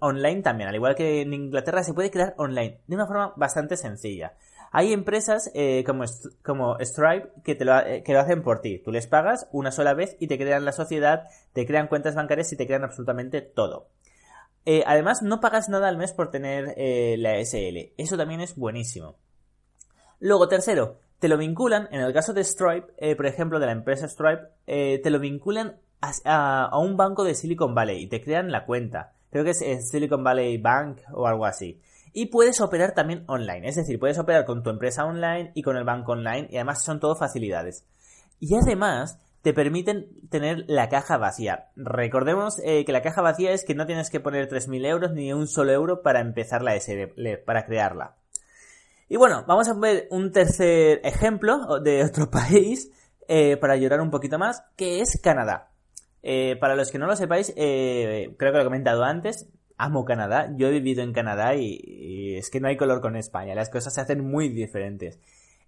online 0.00 0.42
también, 0.42 0.68
al 0.68 0.74
igual 0.74 0.94
que 0.94 1.20
en 1.20 1.32
Inglaterra, 1.32 1.82
se 1.82 1.94
puede 1.94 2.10
crear 2.10 2.34
online 2.38 2.80
de 2.86 2.94
una 2.94 3.06
forma 3.06 3.34
bastante 3.36 3.76
sencilla. 3.76 4.34
Hay 4.76 4.92
empresas 4.92 5.50
como, 5.86 6.04
como 6.42 6.76
Stripe 6.80 7.30
lo, 7.64 8.02
que 8.04 8.12
lo 8.12 8.20
hacen 8.20 8.42
por 8.42 8.60
ti. 8.60 8.78
Tú 8.78 8.92
les 8.92 9.06
pagas 9.06 9.48
una 9.50 9.72
sola 9.72 9.94
vez 9.94 10.16
y 10.20 10.26
te 10.26 10.36
crean 10.36 10.64
la 10.64 10.72
sociedad, 10.72 11.28
te 11.52 11.66
crean 11.66 11.88
cuentas 11.88 12.14
bancarias 12.14 12.52
y 12.52 12.56
te 12.56 12.66
crean 12.66 12.84
absolutamente 12.84 13.40
todo. 13.40 13.88
además, 14.84 15.22
no 15.22 15.40
pagas 15.40 15.68
nada 15.68 15.88
al 15.88 15.96
mes 15.96 16.12
por 16.12 16.30
tener 16.30 16.74
la 17.18 17.38
SL. 17.40 17.94
Eso 17.96 18.16
también 18.16 18.40
es 18.40 18.54
buenísimo. 18.54 19.16
Luego, 20.18 20.48
tercero, 20.48 20.98
te 21.18 21.28
lo 21.28 21.38
vinculan, 21.38 21.88
en 21.90 22.00
el 22.00 22.12
caso 22.12 22.32
de 22.32 22.44
Stripe, 22.44 22.92
eh, 22.98 23.16
por 23.16 23.26
ejemplo, 23.26 23.58
de 23.58 23.66
la 23.66 23.72
empresa 23.72 24.08
Stripe, 24.08 24.42
eh, 24.66 25.00
te 25.02 25.10
lo 25.10 25.18
vinculan 25.18 25.76
a, 26.00 26.70
un 26.78 26.96
banco 26.96 27.24
de 27.24 27.34
Silicon 27.34 27.74
Valley 27.74 28.02
y 28.02 28.06
te 28.06 28.22
crean 28.22 28.50
la 28.50 28.66
cuenta. 28.66 29.14
Creo 29.30 29.44
que 29.44 29.50
es 29.50 29.90
Silicon 29.90 30.22
Valley 30.22 30.58
Bank 30.58 31.00
o 31.12 31.26
algo 31.26 31.46
así. 31.46 31.80
Y 32.18 32.30
puedes 32.30 32.62
operar 32.62 32.94
también 32.94 33.24
online, 33.26 33.68
es 33.68 33.74
decir, 33.74 33.98
puedes 33.98 34.18
operar 34.18 34.46
con 34.46 34.62
tu 34.62 34.70
empresa 34.70 35.04
online 35.04 35.52
y 35.54 35.60
con 35.60 35.76
el 35.76 35.84
banco 35.84 36.12
online 36.12 36.48
y 36.50 36.56
además 36.56 36.82
son 36.82 36.98
todo 36.98 37.14
facilidades. 37.14 37.84
Y 38.40 38.54
además 38.56 39.18
te 39.42 39.52
permiten 39.52 40.08
tener 40.30 40.64
la 40.66 40.88
caja 40.88 41.18
vacía. 41.18 41.66
Recordemos 41.76 42.58
eh, 42.64 42.86
que 42.86 42.92
la 42.92 43.02
caja 43.02 43.20
vacía 43.20 43.52
es 43.52 43.66
que 43.66 43.74
no 43.74 43.84
tienes 43.84 44.08
que 44.08 44.20
poner 44.20 44.48
3.000 44.48 44.86
euros 44.86 45.12
ni 45.12 45.30
un 45.34 45.46
solo 45.46 45.72
euro 45.72 46.00
para 46.00 46.20
empezar 46.20 46.62
la 46.62 46.74
SD, 46.80 47.36
para 47.44 47.66
crearla. 47.66 48.16
Y 49.10 49.18
bueno, 49.18 49.44
vamos 49.46 49.68
a 49.68 49.74
ver 49.74 50.08
un 50.10 50.32
tercer 50.32 51.02
ejemplo 51.04 51.80
de 51.80 52.02
otro 52.02 52.30
país 52.30 52.90
eh, 53.28 53.58
para 53.58 53.76
llorar 53.76 54.00
un 54.00 54.10
poquito 54.10 54.38
más, 54.38 54.64
que 54.74 55.00
es 55.00 55.20
Canadá. 55.22 55.68
Eh, 56.22 56.56
para 56.58 56.76
los 56.76 56.90
que 56.90 56.98
no 56.98 57.06
lo 57.06 57.14
sepáis, 57.14 57.52
creo 57.54 58.32
que 58.38 58.52
lo 58.52 58.60
he 58.62 58.64
comentado 58.64 59.04
antes, 59.04 59.50
amo 59.76 60.04
Canadá, 60.04 60.52
yo 60.56 60.68
he 60.68 60.72
vivido 60.72 61.02
en 61.02 61.12
Canadá 61.12 61.54
y, 61.54 62.36
es 62.36 62.50
que 62.50 62.60
no 62.60 62.68
hay 62.68 62.76
color 62.76 63.00
con 63.00 63.16
España, 63.16 63.54
las 63.54 63.70
cosas 63.70 63.94
se 63.94 64.00
hacen 64.00 64.24
muy 64.24 64.48
diferentes. 64.48 65.18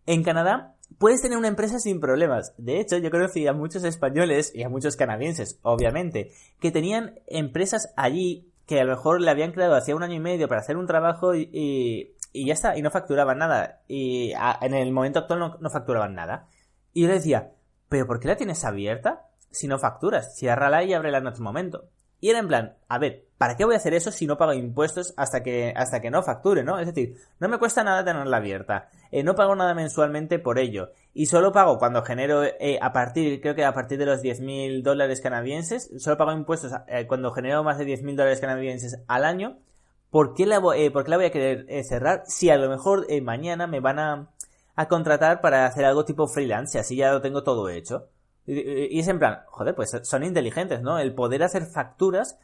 En 0.06 0.22
Canadá 0.22 0.74
puedes 0.98 1.20
tener 1.20 1.36
una 1.36 1.48
empresa 1.48 1.78
sin 1.78 2.00
problemas. 2.00 2.54
De 2.56 2.80
hecho, 2.80 2.96
yo 2.96 3.10
conocí 3.10 3.46
a 3.46 3.52
muchos 3.52 3.84
españoles 3.84 4.52
y 4.54 4.62
a 4.62 4.68
muchos 4.68 4.96
canadienses, 4.96 5.58
obviamente, 5.62 6.32
que 6.60 6.70
tenían 6.70 7.20
empresas 7.26 7.92
allí 7.96 8.46
que 8.66 8.80
a 8.80 8.84
lo 8.84 8.96
mejor 8.96 9.20
le 9.20 9.30
habían 9.30 9.52
creado 9.52 9.74
hacía 9.74 9.96
un 9.96 10.02
año 10.02 10.14
y 10.14 10.20
medio 10.20 10.48
para 10.48 10.60
hacer 10.60 10.76
un 10.76 10.86
trabajo 10.86 11.34
y 11.34 12.14
y 12.32 12.46
ya 12.46 12.52
está, 12.52 12.76
y 12.76 12.82
no 12.82 12.90
facturaban 12.90 13.38
nada. 13.38 13.80
Y 13.88 14.32
en 14.60 14.74
el 14.74 14.92
momento 14.92 15.20
actual 15.20 15.56
no, 15.60 15.70
facturaban 15.70 16.14
nada. 16.14 16.46
Y 16.92 17.02
yo 17.02 17.08
le 17.08 17.14
decía, 17.14 17.52
¿pero 17.88 18.06
por 18.06 18.20
qué 18.20 18.28
la 18.28 18.36
tienes 18.36 18.64
abierta? 18.64 19.26
Si 19.50 19.66
no 19.66 19.78
facturas, 19.78 20.36
ciérrala 20.36 20.84
y 20.84 20.92
ábrela 20.92 21.18
en 21.18 21.26
otro 21.26 21.42
momento. 21.42 21.88
Y 22.20 22.30
era 22.30 22.40
en 22.40 22.48
plan, 22.48 22.76
a 22.88 22.98
ver, 22.98 23.26
¿para 23.38 23.56
qué 23.56 23.64
voy 23.64 23.74
a 23.74 23.78
hacer 23.78 23.94
eso 23.94 24.10
si 24.10 24.26
no 24.26 24.36
pago 24.36 24.52
impuestos 24.52 25.14
hasta 25.16 25.42
que, 25.42 25.72
hasta 25.76 26.00
que 26.00 26.10
no 26.10 26.22
facture, 26.22 26.64
¿no? 26.64 26.78
Es 26.80 26.86
decir, 26.86 27.16
no 27.38 27.48
me 27.48 27.58
cuesta 27.58 27.84
nada 27.84 28.04
tenerla 28.04 28.38
abierta. 28.38 28.88
Eh, 29.12 29.22
no 29.22 29.36
pago 29.36 29.54
nada 29.54 29.74
mensualmente 29.74 30.40
por 30.40 30.58
ello. 30.58 30.90
Y 31.14 31.26
solo 31.26 31.52
pago 31.52 31.78
cuando 31.78 32.02
genero, 32.02 32.42
eh, 32.42 32.78
a 32.82 32.92
partir, 32.92 33.40
creo 33.40 33.54
que 33.54 33.64
a 33.64 33.72
partir 33.72 33.98
de 33.98 34.06
los 34.06 34.20
10.000 34.22 34.82
dólares 34.82 35.20
canadienses, 35.20 35.90
solo 35.98 36.16
pago 36.16 36.32
impuestos 36.32 36.72
eh, 36.88 37.06
cuando 37.06 37.30
genero 37.30 37.62
más 37.62 37.78
de 37.78 37.86
10.000 37.86 38.16
dólares 38.16 38.40
canadienses 38.40 38.98
al 39.06 39.24
año 39.24 39.58
¿por 40.10 40.34
qué 40.34 40.46
la, 40.46 40.60
eh, 40.74 40.90
la 41.06 41.16
voy 41.16 41.26
a 41.26 41.30
querer 41.30 41.84
cerrar 41.84 42.22
si 42.26 42.48
a 42.48 42.56
lo 42.56 42.70
mejor 42.70 43.06
mañana 43.20 43.66
me 43.66 43.80
van 43.80 43.98
a, 43.98 44.30
a, 44.74 44.88
contratar 44.88 45.42
para 45.42 45.66
hacer 45.66 45.84
algo 45.84 46.06
tipo 46.06 46.26
freelance 46.26 46.78
y 46.78 46.80
así 46.80 46.96
ya 46.96 47.12
lo 47.12 47.20
tengo 47.20 47.42
todo 47.42 47.68
hecho? 47.68 48.08
Y, 48.48 48.98
es 48.98 49.08
en 49.08 49.18
plan, 49.18 49.40
joder, 49.46 49.74
pues 49.74 49.90
son 50.02 50.24
inteligentes, 50.24 50.82
¿no? 50.82 50.98
El 50.98 51.14
poder 51.14 51.42
hacer 51.42 51.66
facturas 51.66 52.38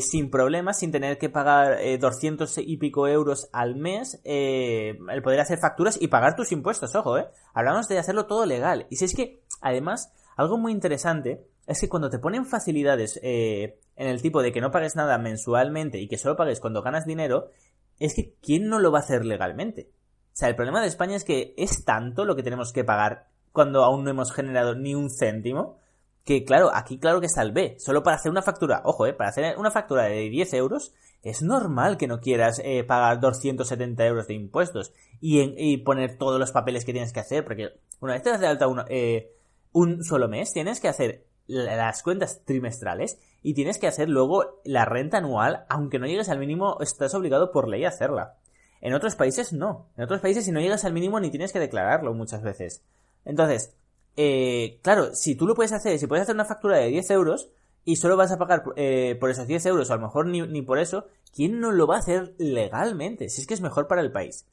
sin 0.00 0.30
problemas, 0.30 0.78
sin 0.78 0.92
tener 0.92 1.16
que 1.16 1.30
pagar 1.30 1.78
200 1.98 2.58
y 2.58 2.76
pico 2.76 3.08
euros 3.08 3.48
al 3.52 3.76
mes, 3.76 4.20
el 4.24 5.22
poder 5.22 5.40
hacer 5.40 5.58
facturas 5.58 5.96
y 5.98 6.08
pagar 6.08 6.36
tus 6.36 6.52
impuestos, 6.52 6.94
ojo, 6.94 7.16
¿eh? 7.16 7.28
Hablamos 7.54 7.88
de 7.88 7.98
hacerlo 7.98 8.26
todo 8.26 8.44
legal. 8.44 8.86
Y 8.90 8.96
si 8.96 9.06
es 9.06 9.14
que, 9.14 9.42
además, 9.62 10.12
algo 10.36 10.58
muy 10.58 10.72
interesante 10.72 11.46
es 11.66 11.80
que 11.80 11.88
cuando 11.88 12.10
te 12.10 12.18
ponen 12.18 12.46
facilidades 12.46 13.20
eh, 13.22 13.78
en 13.94 14.08
el 14.08 14.20
tipo 14.22 14.42
de 14.42 14.52
que 14.52 14.60
no 14.60 14.72
pagues 14.72 14.96
nada 14.96 15.18
mensualmente 15.18 15.98
y 15.98 16.08
que 16.08 16.18
solo 16.18 16.36
pagues 16.36 16.58
cuando 16.58 16.82
ganas 16.82 17.06
dinero, 17.06 17.50
es 17.98 18.14
que 18.14 18.34
¿quién 18.42 18.68
no 18.68 18.80
lo 18.80 18.90
va 18.90 18.98
a 18.98 19.02
hacer 19.02 19.24
legalmente? 19.24 19.90
O 20.32 20.36
sea, 20.36 20.48
el 20.48 20.56
problema 20.56 20.80
de 20.80 20.88
España 20.88 21.14
es 21.14 21.24
que 21.24 21.54
es 21.56 21.84
tanto 21.84 22.24
lo 22.24 22.34
que 22.34 22.42
tenemos 22.42 22.72
que 22.72 22.82
pagar 22.82 23.28
cuando 23.52 23.84
aún 23.84 24.04
no 24.04 24.10
hemos 24.10 24.32
generado 24.32 24.74
ni 24.74 24.94
un 24.94 25.10
céntimo, 25.10 25.78
que 26.24 26.44
claro, 26.44 26.70
aquí 26.74 26.98
claro 26.98 27.20
que 27.20 27.28
salvé. 27.28 27.76
Solo 27.78 28.02
para 28.02 28.16
hacer 28.16 28.30
una 28.30 28.42
factura, 28.42 28.82
ojo, 28.84 29.06
eh, 29.06 29.12
para 29.12 29.30
hacer 29.30 29.58
una 29.58 29.70
factura 29.70 30.04
de 30.04 30.28
10 30.28 30.54
euros, 30.54 30.94
es 31.22 31.42
normal 31.42 31.96
que 31.96 32.06
no 32.06 32.20
quieras 32.20 32.60
eh, 32.64 32.84
pagar 32.84 33.20
270 33.20 34.06
euros 34.06 34.26
de 34.26 34.34
impuestos 34.34 34.92
y, 35.20 35.76
poner 35.78 36.16
todos 36.16 36.38
los 36.38 36.52
papeles 36.52 36.84
que 36.84 36.92
tienes 36.92 37.12
que 37.12 37.20
hacer, 37.20 37.44
porque 37.44 37.80
una 38.00 38.14
vez 38.14 38.22
te 38.22 38.30
das 38.30 38.40
de 38.40 38.46
alta 38.46 38.66
eh, 38.88 39.32
un 39.72 40.02
solo 40.04 40.28
mes, 40.28 40.52
tienes 40.52 40.80
que 40.80 40.88
hacer 40.88 41.26
las 41.46 42.02
cuentas 42.02 42.42
trimestrales 42.44 43.18
y 43.42 43.54
tienes 43.54 43.78
que 43.78 43.88
hacer 43.88 44.08
luego 44.08 44.60
la 44.64 44.84
renta 44.84 45.18
anual, 45.18 45.64
aunque 45.68 45.98
no 45.98 46.06
llegues 46.06 46.28
al 46.28 46.38
mínimo, 46.38 46.78
estás 46.80 47.14
obligado 47.14 47.50
por 47.50 47.68
ley 47.68 47.84
a 47.84 47.88
hacerla. 47.88 48.36
En 48.80 48.94
otros 48.94 49.16
países 49.16 49.52
no. 49.52 49.88
En 49.96 50.04
otros 50.04 50.20
países 50.20 50.44
si 50.44 50.52
no 50.52 50.60
llegas 50.60 50.84
al 50.84 50.92
mínimo 50.92 51.20
ni 51.20 51.30
tienes 51.30 51.52
que 51.52 51.58
declararlo 51.58 52.14
muchas 52.14 52.42
veces. 52.42 52.82
Entonces, 53.24 53.74
eh, 54.16 54.78
claro, 54.82 55.14
si 55.14 55.34
tú 55.34 55.46
lo 55.46 55.54
puedes 55.54 55.72
hacer, 55.72 55.98
si 55.98 56.06
puedes 56.06 56.22
hacer 56.22 56.34
una 56.34 56.44
factura 56.44 56.78
de 56.78 56.88
10 56.88 57.10
euros 57.10 57.50
y 57.84 57.96
solo 57.96 58.16
vas 58.16 58.32
a 58.32 58.38
pagar 58.38 58.62
eh, 58.76 59.16
por 59.18 59.30
esos 59.30 59.46
10 59.46 59.66
euros, 59.66 59.90
o 59.90 59.92
a 59.92 59.96
lo 59.96 60.02
mejor 60.02 60.26
ni, 60.26 60.42
ni 60.42 60.62
por 60.62 60.78
eso, 60.78 61.06
¿quién 61.34 61.60
no 61.60 61.70
lo 61.70 61.86
va 61.86 61.96
a 61.96 62.00
hacer 62.00 62.34
legalmente? 62.38 63.28
Si 63.28 63.40
es 63.40 63.46
que 63.46 63.54
es 63.54 63.60
mejor 63.60 63.86
para 63.86 64.02
el 64.02 64.12
país. 64.12 64.46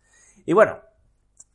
Y 0.45 0.53
bueno, 0.53 0.79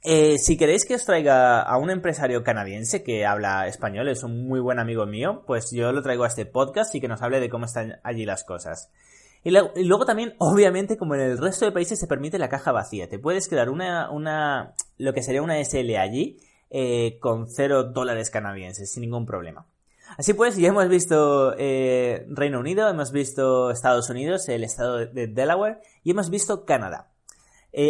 eh, 0.04 0.38
si 0.38 0.56
queréis 0.56 0.84
que 0.84 0.96
os 0.96 1.04
traiga 1.04 1.62
a 1.62 1.76
un 1.78 1.88
empresario 1.88 2.42
canadiense 2.42 3.04
que 3.04 3.24
habla 3.24 3.68
español, 3.68 4.08
es 4.08 4.24
un 4.24 4.48
muy 4.48 4.58
buen 4.58 4.80
amigo 4.80 5.06
mío, 5.06 5.44
pues 5.46 5.70
yo 5.70 5.92
lo 5.92 6.02
traigo 6.02 6.24
a 6.24 6.26
este 6.26 6.44
podcast 6.44 6.92
y 6.96 7.00
que 7.00 7.06
nos 7.06 7.22
hable 7.22 7.38
de 7.38 7.48
cómo 7.48 7.66
están 7.66 8.00
allí 8.02 8.24
las 8.24 8.42
cosas. 8.42 8.90
Y, 9.44 9.50
luego 9.50 10.04
también, 10.04 10.34
obviamente, 10.38 10.96
como 10.96 11.14
en 11.14 11.20
el 11.20 11.38
resto 11.38 11.66
de 11.66 11.72
países 11.72 12.00
se 12.00 12.08
permite 12.08 12.38
la 12.38 12.48
caja 12.48 12.72
vacía. 12.72 13.08
Te 13.08 13.20
puedes 13.20 13.48
crear 13.48 13.70
una, 13.70 14.10
una 14.10 14.74
lo 14.98 15.12
que 15.12 15.22
sería 15.22 15.42
una 15.42 15.62
SL 15.64 15.94
allí, 15.96 16.40
eh, 16.72 17.18
con 17.20 17.48
cero 17.48 17.84
dólares 17.84 18.30
canadienses, 18.30 18.90
sin 18.90 19.02
ningún 19.02 19.26
problema. 19.26 19.66
Así 20.18 20.34
pues, 20.34 20.56
ya 20.56 20.68
hemos 20.68 20.88
visto 20.88 21.54
eh, 21.56 22.26
Reino 22.28 22.58
Unido, 22.58 22.88
hemos 22.88 23.12
visto 23.12 23.70
Estados 23.70 24.10
Unidos, 24.10 24.48
el 24.48 24.64
estado 24.64 25.06
de 25.06 25.26
Delaware, 25.26 25.80
y 26.02 26.10
hemos 26.10 26.30
visto 26.30 26.64
Canadá. 26.64 27.12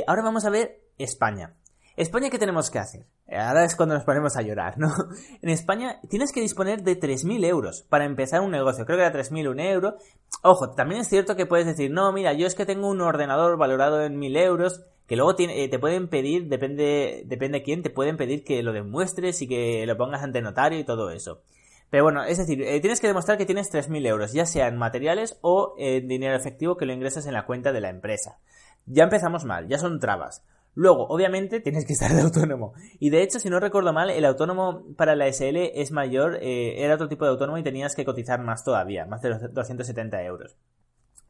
ahora 0.07 0.23
vamos 0.23 0.45
a 0.45 0.51
ver 0.51 0.83
España. 0.99 1.55
España, 1.97 2.31
¿qué 2.31 2.39
tenemos 2.39 2.71
que 2.71 2.79
hacer? 2.79 3.07
Ahora 3.31 3.65
es 3.65 3.77
cuando 3.77 3.95
nos 3.95 4.05
ponemos 4.05 4.37
a 4.37 4.43
llorar, 4.43 4.79
¿no? 4.79 4.93
En 5.43 5.49
España 5.49 6.01
tienes 6.09 6.33
que 6.33 6.41
disponer 6.41 6.83
de 6.83 6.99
3.000 6.99 7.45
euros 7.47 7.83
para 7.89 8.05
empezar 8.05 8.41
un 8.41 8.51
negocio. 8.51 8.85
Creo 8.85 8.99
que 8.99 9.05
era 9.05 9.13
3.000 9.13 9.51
un 9.51 9.61
euro. 9.61 9.97
Ojo, 10.43 10.71
también 10.71 11.01
es 11.01 11.09
cierto 11.09 11.37
que 11.37 11.47
puedes 11.47 11.67
decir, 11.67 11.91
no, 11.91 12.13
mira, 12.13 12.33
yo 12.33 12.47
es 12.47 12.55
que 12.55 12.67
tengo 12.67 12.89
un 12.89 13.01
ordenador 13.01 13.57
valorado 13.57 14.03
en 14.05 14.19
1.000 14.19 14.39
euros 14.39 14.85
que 15.13 15.17
luego 15.17 15.35
eh, 15.39 15.69
te 15.69 15.79
pueden 15.79 16.09
pedir, 16.09 16.49
depende, 16.49 17.25
depende 17.27 17.63
quién, 17.63 17.83
te 17.83 17.91
pueden 17.91 18.17
pedir 18.17 18.45
que 18.45 18.63
lo 18.63 18.73
demuestres 18.73 19.43
y 19.43 19.47
que 19.47 19.85
lo 19.85 19.99
pongas 19.99 20.23
ante 20.23 20.41
notario 20.41 20.79
y 20.79 20.85
todo 20.85 21.11
eso. 21.11 21.43
Pero 21.91 22.05
bueno, 22.05 22.25
es 22.25 22.39
decir, 22.39 22.63
eh, 22.63 22.81
tienes 22.81 22.99
que 22.99 23.09
demostrar 23.09 23.37
que 23.37 23.45
tienes 23.45 23.71
3.000 23.71 24.07
euros, 24.07 24.33
ya 24.33 24.47
sea 24.47 24.69
en 24.69 24.79
materiales 24.79 25.39
o 25.43 25.75
en 25.77 26.09
dinero 26.09 26.35
efectivo 26.35 26.79
que 26.79 26.87
lo 26.87 26.95
ingresas 26.95 27.27
en 27.27 27.35
la 27.35 27.45
cuenta 27.45 27.73
de 27.73 27.83
la 27.83 27.91
empresa. 27.91 28.39
Ya 28.87 29.05
empezamos 29.05 29.45
mal, 29.45 29.69
ya 29.69 29.77
son 29.77 30.01
trabas. 30.01 30.47
Luego, 30.75 31.07
obviamente, 31.09 31.61
tienes 31.61 31.85
que 31.85 31.93
estar 31.93 32.11
de 32.11 32.23
autónomo. 32.23 32.73
Y 32.99 33.11
de 33.11 33.23
hecho, 33.23 33.39
si 33.39 33.51
no 33.51 33.61
recuerdo 33.61 33.93
mal, 33.93 34.09
el 34.09 34.25
autónomo 34.25 34.83
para 34.97 35.15
la 35.15 35.31
SL 35.31 35.59
es 35.75 35.93
mayor, 35.93 36.39
eh, 36.41 36.83
era 36.83 36.95
otro 36.95 37.11
tipo 37.11 37.27
de 37.27 37.33
autónomo 37.33 37.59
y 37.59 37.63
tenías 37.63 37.95
que 37.95 38.07
cotizar 38.07 38.41
más 38.41 38.65
todavía, 38.65 39.05
más 39.05 39.21
de 39.21 39.29
los 39.29 39.53
270 39.53 40.23
euros. 40.23 40.57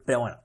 Pero 0.07 0.21
bueno. 0.21 0.37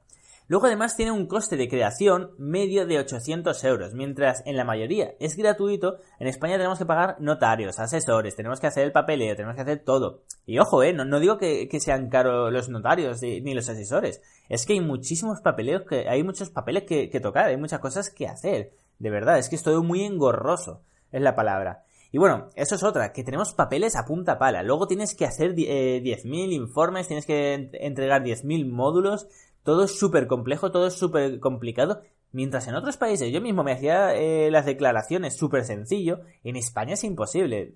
Luego 0.50 0.68
además 0.68 0.96
tiene 0.96 1.12
un 1.12 1.28
coste 1.28 1.58
de 1.58 1.68
creación 1.68 2.32
medio 2.38 2.88
de 2.88 3.00
800 3.00 3.62
euros, 3.66 3.94
mientras 3.94 4.44
en 4.46 4.56
la 4.56 4.64
mayoría 4.64 5.14
es 5.20 5.36
gratuito, 5.36 5.98
en 6.20 6.28
España 6.28 6.56
tenemos 6.56 6.80
que 6.80 6.86
pagar 6.86 7.18
notarios, 7.20 7.80
asesores, 7.80 8.38
tenemos 8.38 8.62
que 8.62 8.68
hacer 8.68 8.86
el 8.86 8.94
papeleo, 8.94 9.36
tenemos 9.36 9.56
que 9.56 9.64
hacer 9.64 9.84
todo. 9.84 10.22
Y 10.46 10.60
ojo, 10.60 10.84
eh, 10.84 10.94
no, 10.94 11.20
digo 11.20 11.38
que, 11.38 11.68
sean 11.82 12.10
caros 12.10 12.52
los 12.54 12.70
notarios 12.70 13.22
ni 13.22 13.54
los 13.54 13.68
asesores, 13.68 14.22
es 14.48 14.66
que 14.66 14.74
hay 14.74 14.80
muchísimos 14.80 15.42
papeleos, 15.42 15.84
que, 15.84 16.08
hay 16.08 16.24
muchos 16.24 16.50
papeles 16.50 16.84
que, 16.84 17.20
tocar, 17.20 17.48
hay 17.48 17.58
muchas 17.58 17.80
cosas 17.82 18.10
que 18.10 18.28
hacer. 18.28 18.72
De 19.00 19.10
verdad, 19.10 19.38
es 19.38 19.50
que 19.50 19.58
estoy 19.58 19.82
muy 19.84 20.04
engorroso, 20.06 20.82
es 21.12 21.22
la 21.22 21.36
palabra. 21.36 21.84
Y 22.10 22.20
bueno, 22.20 22.48
eso 22.56 22.76
es 22.76 22.84
otra, 22.84 23.12
que 23.12 23.26
tenemos 23.26 23.54
papeles 23.54 23.98
a 23.98 24.06
punta 24.06 24.40
pala. 24.40 24.64
Luego 24.64 24.88
tienes 24.88 25.14
que 25.14 25.26
hacer 25.26 25.54
10.000 25.54 25.68
eh, 25.68 26.54
informes, 26.54 27.08
tienes 27.08 27.26
que 27.26 27.70
entregar 27.74 28.24
10.000 28.24 28.72
módulos. 28.72 29.28
Todo 29.68 29.84
es 29.84 30.00
súper 30.00 30.28
complejo, 30.28 30.72
todo 30.72 30.88
es 30.88 30.94
súper 30.94 31.42
complicado. 31.42 32.02
Mientras 32.32 32.70
en 32.70 32.76
otros 32.76 32.96
países 32.96 33.34
yo 33.34 33.42
mismo 33.42 33.66
me 33.66 33.74
hacía 33.74 34.16
eh, 34.16 34.50
las 34.50 34.66
declaraciones 34.66 35.36
súper 35.36 35.66
sencillo, 35.66 36.22
en 36.46 36.56
España 36.56 36.94
es 36.94 37.04
imposible. 37.04 37.74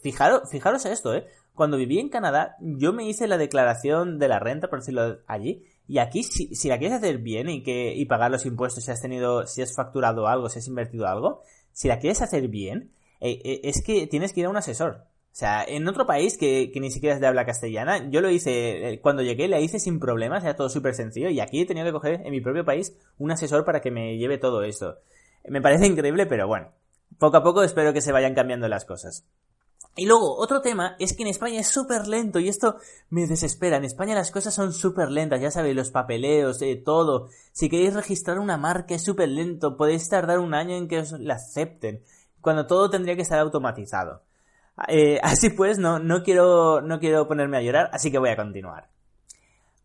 Fijaros, 0.00 0.48
fijaros 0.48 0.86
esto, 0.86 1.12
¿eh? 1.12 1.26
Cuando 1.52 1.76
viví 1.76 1.98
en 1.98 2.08
Canadá, 2.08 2.54
yo 2.60 2.92
me 2.92 3.08
hice 3.08 3.26
la 3.26 3.36
declaración 3.36 4.20
de 4.20 4.28
la 4.28 4.38
renta, 4.38 4.70
por 4.70 4.78
decirlo 4.78 5.22
allí, 5.26 5.64
y 5.88 5.98
aquí, 5.98 6.22
si, 6.22 6.54
si 6.54 6.68
la 6.68 6.78
quieres 6.78 6.98
hacer 6.98 7.18
bien 7.18 7.48
y, 7.48 7.64
que, 7.64 7.92
y 7.96 8.04
pagar 8.04 8.30
los 8.30 8.46
impuestos 8.46 8.84
si 8.84 8.92
has 8.92 9.02
tenido, 9.02 9.44
si 9.48 9.60
has 9.60 9.74
facturado 9.74 10.28
algo, 10.28 10.48
si 10.48 10.60
has 10.60 10.68
invertido 10.68 11.08
algo, 11.08 11.42
si 11.72 11.88
la 11.88 11.98
quieres 11.98 12.22
hacer 12.22 12.46
bien, 12.46 12.92
eh, 13.20 13.40
eh, 13.44 13.60
es 13.64 13.82
que 13.82 14.06
tienes 14.06 14.32
que 14.32 14.38
ir 14.38 14.46
a 14.46 14.50
un 14.50 14.56
asesor. 14.56 15.08
O 15.34 15.36
sea, 15.36 15.64
en 15.64 15.88
otro 15.88 16.06
país 16.06 16.38
que, 16.38 16.70
que, 16.72 16.78
ni 16.78 16.92
siquiera 16.92 17.16
es 17.16 17.20
de 17.20 17.26
habla 17.26 17.44
castellana, 17.44 18.08
yo 18.08 18.20
lo 18.20 18.30
hice, 18.30 18.92
eh, 18.92 19.00
cuando 19.00 19.20
llegué 19.20 19.48
la 19.48 19.58
hice 19.58 19.80
sin 19.80 19.98
problemas, 19.98 20.44
era 20.44 20.54
todo 20.54 20.68
súper 20.68 20.94
sencillo, 20.94 21.28
y 21.28 21.40
aquí 21.40 21.60
he 21.60 21.66
tenido 21.66 21.86
que 21.86 21.92
coger 21.92 22.20
en 22.24 22.30
mi 22.30 22.40
propio 22.40 22.64
país 22.64 22.96
un 23.18 23.32
asesor 23.32 23.64
para 23.64 23.80
que 23.80 23.90
me 23.90 24.16
lleve 24.16 24.38
todo 24.38 24.62
esto. 24.62 24.98
Me 25.48 25.60
parece 25.60 25.88
increíble, 25.88 26.26
pero 26.26 26.46
bueno, 26.46 26.68
poco 27.18 27.38
a 27.38 27.42
poco 27.42 27.64
espero 27.64 27.92
que 27.92 28.00
se 28.00 28.12
vayan 28.12 28.36
cambiando 28.36 28.68
las 28.68 28.84
cosas. 28.84 29.24
Y 29.96 30.06
luego, 30.06 30.36
otro 30.38 30.60
tema 30.60 30.94
es 31.00 31.14
que 31.14 31.24
en 31.24 31.30
España 31.30 31.58
es 31.58 31.66
súper 31.66 32.06
lento 32.06 32.38
y 32.38 32.48
esto 32.48 32.76
me 33.10 33.26
desespera. 33.26 33.78
En 33.78 33.84
España 33.84 34.14
las 34.14 34.30
cosas 34.30 34.54
son 34.54 34.72
súper 34.72 35.10
lentas, 35.10 35.40
ya 35.40 35.50
sabéis, 35.50 35.74
los 35.74 35.90
papeleos, 35.90 36.62
eh, 36.62 36.76
todo. 36.76 37.28
Si 37.50 37.68
queréis 37.68 37.94
registrar 37.94 38.38
una 38.38 38.56
marca 38.56 38.94
es 38.94 39.02
súper 39.02 39.30
lento, 39.30 39.76
podéis 39.76 40.08
tardar 40.08 40.38
un 40.38 40.54
año 40.54 40.76
en 40.76 40.86
que 40.86 41.00
os 41.00 41.10
la 41.18 41.34
acepten, 41.34 42.04
cuando 42.40 42.68
todo 42.68 42.88
tendría 42.88 43.16
que 43.16 43.22
estar 43.22 43.40
automatizado. 43.40 44.22
Eh, 44.88 45.20
así 45.22 45.50
pues, 45.50 45.78
no, 45.78 45.98
no, 45.98 46.22
quiero, 46.22 46.80
no 46.80 46.98
quiero 46.98 47.28
ponerme 47.28 47.58
a 47.58 47.62
llorar, 47.62 47.90
así 47.92 48.10
que 48.10 48.18
voy 48.18 48.30
a 48.30 48.36
continuar. 48.36 48.88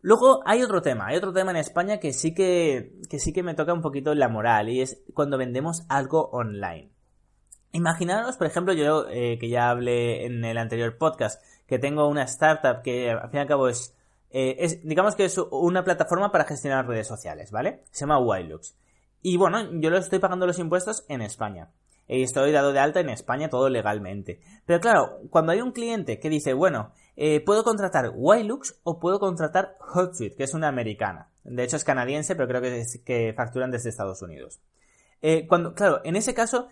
Luego 0.02 0.40
hay 0.46 0.62
otro 0.62 0.80
tema, 0.80 1.08
hay 1.08 1.16
otro 1.16 1.32
tema 1.32 1.50
en 1.50 1.58
España 1.58 1.98
que 1.98 2.12
sí 2.12 2.34
que, 2.34 2.94
que 3.10 3.18
sí 3.18 3.32
que 3.32 3.42
me 3.42 3.54
toca 3.54 3.74
un 3.74 3.82
poquito 3.82 4.14
la 4.14 4.28
moral 4.28 4.70
y 4.70 4.80
es 4.80 5.02
cuando 5.12 5.36
vendemos 5.36 5.84
algo 5.88 6.30
online. 6.32 6.90
Imaginaros, 7.72 8.36
por 8.36 8.46
ejemplo, 8.46 8.72
yo 8.72 9.06
eh, 9.10 9.38
que 9.38 9.48
ya 9.48 9.70
hablé 9.70 10.24
en 10.24 10.44
el 10.44 10.58
anterior 10.58 10.96
podcast, 10.96 11.42
que 11.66 11.78
tengo 11.78 12.08
una 12.08 12.24
startup 12.24 12.82
que 12.82 13.10
al 13.10 13.30
fin 13.30 13.38
y 13.38 13.42
al 13.42 13.46
cabo 13.46 13.68
es, 13.68 13.94
eh, 14.30 14.80
digamos 14.82 15.14
que 15.14 15.26
es 15.26 15.38
una 15.50 15.84
plataforma 15.84 16.32
para 16.32 16.44
gestionar 16.44 16.88
redes 16.88 17.06
sociales, 17.06 17.50
¿vale? 17.52 17.84
Se 17.90 18.00
llama 18.00 18.18
Wildlux. 18.18 18.74
Y 19.22 19.36
bueno, 19.36 19.70
yo 19.80 19.90
lo 19.90 19.98
estoy 19.98 20.18
pagando 20.18 20.46
los 20.46 20.58
impuestos 20.58 21.04
en 21.08 21.20
España. 21.20 21.68
Estoy 22.12 22.52
dado 22.52 22.72
de 22.72 22.80
alta 22.80 23.00
en 23.00 23.08
España 23.08 23.48
todo 23.48 23.68
legalmente. 23.68 24.40
Pero 24.66 24.80
claro, 24.80 25.20
cuando 25.30 25.52
hay 25.52 25.60
un 25.60 25.72
cliente 25.72 26.18
que 26.18 26.28
dice, 26.28 26.54
bueno, 26.54 26.92
eh, 27.16 27.40
puedo 27.40 27.62
contratar 27.62 28.12
Wildlux 28.14 28.80
o 28.82 28.98
puedo 28.98 29.20
contratar 29.20 29.76
HotSuite, 29.94 30.36
que 30.36 30.44
es 30.44 30.54
una 30.54 30.68
americana. 30.68 31.30
De 31.44 31.62
hecho 31.62 31.76
es 31.76 31.84
canadiense, 31.84 32.34
pero 32.34 32.48
creo 32.48 32.60
que, 32.60 32.84
que 33.04 33.32
facturan 33.34 33.70
desde 33.70 33.90
Estados 33.90 34.22
Unidos. 34.22 34.60
cuando, 35.48 35.74
claro, 35.74 36.00
en 36.04 36.16
ese 36.16 36.34
caso 36.34 36.68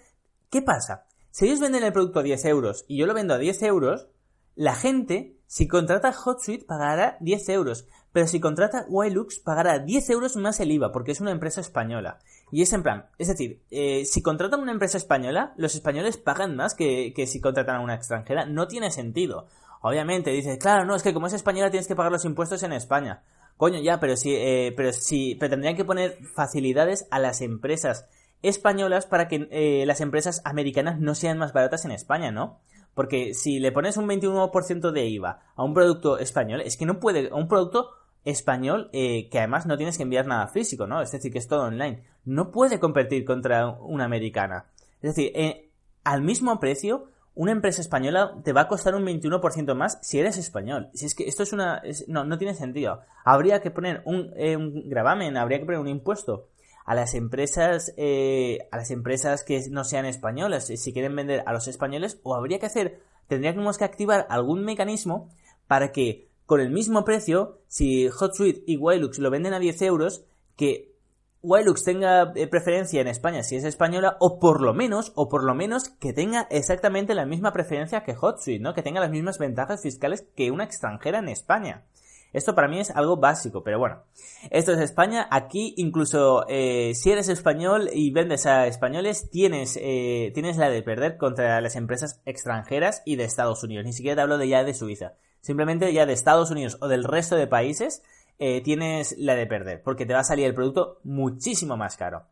¿Qué 0.51 0.63
pasa? 0.63 1.05
Si 1.31 1.45
ellos 1.45 1.61
venden 1.61 1.85
el 1.85 1.93
producto 1.93 2.21
a 2.21 2.23
10 2.23 2.45
euros 2.47 2.85
y 2.89 2.99
yo 2.99 3.07
lo 3.07 3.13
vendo 3.13 3.35
a 3.35 3.39
10 3.39 3.63
euros, 3.65 4.09
la 4.59 4.75
gente, 4.75 5.37
si 5.47 5.69
contrata 5.69 6.11
HotSuite, 6.11 6.65
pagará 6.65 7.17
10 7.21 7.49
euros. 7.51 7.87
Pero 8.13 8.27
si 8.27 8.41
contrata 8.41 8.87
Wilux, 8.89 9.39
pagará 9.39 9.79
10 9.79 10.11
euros 10.11 10.35
más 10.35 10.59
el 10.59 10.73
IVA, 10.73 10.91
porque 10.91 11.13
es 11.13 11.21
una 11.21 11.31
empresa 11.31 11.61
española. 11.61 12.19
Y 12.51 12.63
es 12.63 12.73
en 12.73 12.83
plan, 12.83 13.07
es 13.19 13.29
decir, 13.29 13.63
eh, 13.71 14.05
si 14.05 14.21
contratan 14.21 14.61
una 14.61 14.73
empresa 14.73 14.99
española, 14.99 15.55
los 15.57 15.77
españoles 15.77 16.17
pagan 16.17 16.57
más 16.57 16.75
que, 16.75 17.13
que 17.15 17.29
si 17.29 17.41
contratan 17.41 17.77
a 17.77 17.81
una 17.81 17.95
extranjera. 17.95 18.47
No 18.47 18.67
tiene 18.67 18.91
sentido. 18.91 19.47
Obviamente, 19.81 20.33
dices, 20.33 20.59
claro, 20.59 20.85
no, 20.85 20.97
es 20.97 21.05
que 21.05 21.15
como 21.15 21.29
es 21.29 21.35
española 21.35 21.71
tienes 21.71 21.87
que 21.87 21.95
pagar 21.95 22.11
los 22.11 22.25
impuestos 22.25 22.65
en 22.65 22.73
España. 22.73 23.23
Coño, 23.57 23.81
ya, 23.81 24.01
pero 24.01 24.17
si, 24.17 24.35
eh, 24.35 24.75
pero 24.77 24.93
si, 24.93 25.37
pero 25.37 25.51
tendrían 25.51 25.77
que 25.77 25.85
poner 25.85 26.19
facilidades 26.35 27.07
a 27.13 27.21
las 27.21 27.43
empresas 27.43 28.09
españolas 28.43 29.07
para 29.07 29.29
que 29.29 29.47
eh, 29.53 29.85
las 29.87 30.01
empresas 30.01 30.43
americanas 30.45 30.99
no 30.99 31.15
sean 31.15 31.39
más 31.39 31.53
baratas 31.53 31.85
en 31.85 31.93
España, 31.93 32.33
¿no? 32.33 32.59
Porque 32.95 33.35
si 33.35 33.61
le 33.61 33.73
pones 33.73 33.97
un 33.97 34.09
21% 34.09 34.91
de 34.91 35.07
IVA 35.07 35.41
a 35.55 35.63
un 35.63 35.75
producto 35.75 36.19
español, 36.19 36.61
es 36.63 36.77
que 36.77 36.87
no 36.87 36.99
puede, 36.99 37.29
a 37.31 37.35
un 37.35 37.49
producto 37.49 37.91
español 38.25 38.91
eh, 38.93 39.29
que 39.31 39.39
además 39.39 39.67
no 39.67 39.77
tienes 39.77 39.97
que 39.97 40.03
enviar 40.03 40.27
nada 40.27 40.49
físico, 40.49 40.87
¿no? 40.87 41.01
Es 41.01 41.13
decir, 41.13 41.33
que 41.33 41.39
es 41.39 41.49
todo 41.49 41.63
online. 41.63 42.05
No 42.25 42.51
puede 42.51 42.79
competir 42.81 43.25
contra 43.25 43.69
una 43.69 44.05
americana. 44.05 44.67
Es 45.01 45.15
decir, 45.15 45.33
eh, 45.35 45.71
al 46.05 46.23
mismo 46.23 46.59
precio, 46.59 47.07
una 47.35 47.53
empresa 47.53 47.81
española 47.81 48.35
te 48.43 48.53
va 48.53 48.63
a 48.63 48.69
costar 48.69 48.95
un 48.95 49.05
21% 49.07 49.75
más 49.75 49.99
si 50.03 50.19
eres 50.19 50.37
español. 50.37 50.91
Si 50.93 51.07
es 51.07 51.15
que 51.15 51.29
esto 51.29 51.43
es 51.45 51.53
una... 51.53 51.83
no, 52.09 52.25
no 52.25 52.37
tiene 52.37 52.55
sentido. 52.55 53.01
Habría 53.25 53.61
que 53.61 53.71
poner 53.71 54.03
un, 54.05 54.33
un 54.37 54.89
gravamen, 54.89 55.37
habría 55.37 55.61
que 55.61 55.65
poner 55.65 55.81
un 55.81 55.89
impuesto 55.89 56.49
a 56.89 56.95
las 56.95 57.13
empresas 57.13 57.93
eh, 57.99 58.67
a 58.73 58.79
las 58.79 58.91
empresas 58.91 59.45
que 59.45 59.63
no 59.71 59.85
sean 59.85 60.07
españolas 60.07 60.69
si 60.69 60.93
quieren 60.95 61.15
vender 61.15 61.43
a 61.45 61.53
los 61.53 61.69
españoles 61.69 62.19
o 62.23 62.35
habría 62.35 62.59
que 62.59 62.65
hacer 62.65 63.03
tendríamos 63.27 63.77
que 63.77 63.85
activar 63.85 64.27
algún 64.31 64.65
mecanismo 64.65 65.29
para 65.67 65.93
que 65.93 66.31
con 66.47 66.63
el 66.63 66.71
mismo 66.71 67.05
precio 67.05 67.61
si 67.67 68.09
HotSuite 68.09 68.63
y 68.67 68.79
Wilux 68.79 69.19
lo 69.19 69.31
venden 69.31 69.53
a 69.53 69.59
10 69.59 69.83
euros 69.83 70.25
que 70.57 70.95
Wilux 71.43 71.85
tenga 71.85 72.33
eh, 72.35 72.47
preferencia 72.47 73.03
en 73.03 73.09
España 73.09 73.43
si 73.43 73.57
es 73.57 73.65
española 73.65 74.17
o 74.19 74.39
por 74.39 74.63
lo 74.63 74.73
menos 74.73 75.13
o 75.15 75.29
por 75.29 75.45
lo 75.45 75.55
menos 75.55 75.91
que 75.91 76.15
tenga 76.15 76.49
exactamente 76.51 77.15
la 77.15 77.27
misma 77.27 77.53
preferencia 77.53 78.03
que 78.03 78.17
HotSuite, 78.19 78.63
¿no? 78.63 78.73
Que 78.73 78.83
tenga 78.83 79.01
las 79.01 79.11
mismas 79.11 79.39
ventajas 79.39 79.83
fiscales 79.83 80.27
que 80.35 80.51
una 80.51 80.65
extranjera 80.65 81.19
en 81.19 81.29
España. 81.29 81.85
Esto 82.33 82.55
para 82.55 82.69
mí 82.69 82.79
es 82.79 82.91
algo 82.91 83.17
básico, 83.17 83.63
pero 83.63 83.79
bueno. 83.79 84.03
Esto 84.51 84.73
es 84.73 84.81
España. 84.81 85.27
Aquí 85.31 85.75
incluso 85.77 86.45
eh, 86.49 86.93
si 86.95 87.11
eres 87.11 87.29
español 87.29 87.89
y 87.93 88.11
vendes 88.11 88.47
a 88.47 88.67
españoles, 88.67 89.31
tienes, 89.31 89.79
eh, 89.81 90.31
tienes 90.35 90.57
la 90.57 90.71
de 90.71 90.83
perder 90.83 91.17
contra 91.17 91.61
las 91.61 91.77
empresas 91.77 92.21
extranjeras 92.27 93.03
y 93.05 93.17
de 93.17 93.25
Estados 93.25 93.63
Unidos. 93.63 93.85
Ni 93.85 93.93
siquiera 93.93 94.17
te 94.17 94.23
hablo 94.23 94.39
de 94.39 94.49
ya 94.49 94.65
de 94.65 94.75
Suiza. 94.75 95.15
Simplemente 95.41 95.93
ya 95.93 96.07
de 96.07 96.13
Estados 96.13 96.51
Unidos 96.51 96.77
o 96.81 96.89
del 96.89 97.05
resto 97.05 97.37
de 97.37 97.47
países 97.47 98.03
eh, 98.39 98.61
tienes 98.63 99.17
la 99.19 99.35
de 99.35 99.47
perder, 99.47 99.83
porque 99.83 100.07
te 100.07 100.15
va 100.15 100.21
a 100.21 100.25
salir 100.25 100.47
el 100.47 100.55
producto 100.55 101.01
muchísimo 101.05 101.77
más 101.77 101.97
caro. 101.97 102.25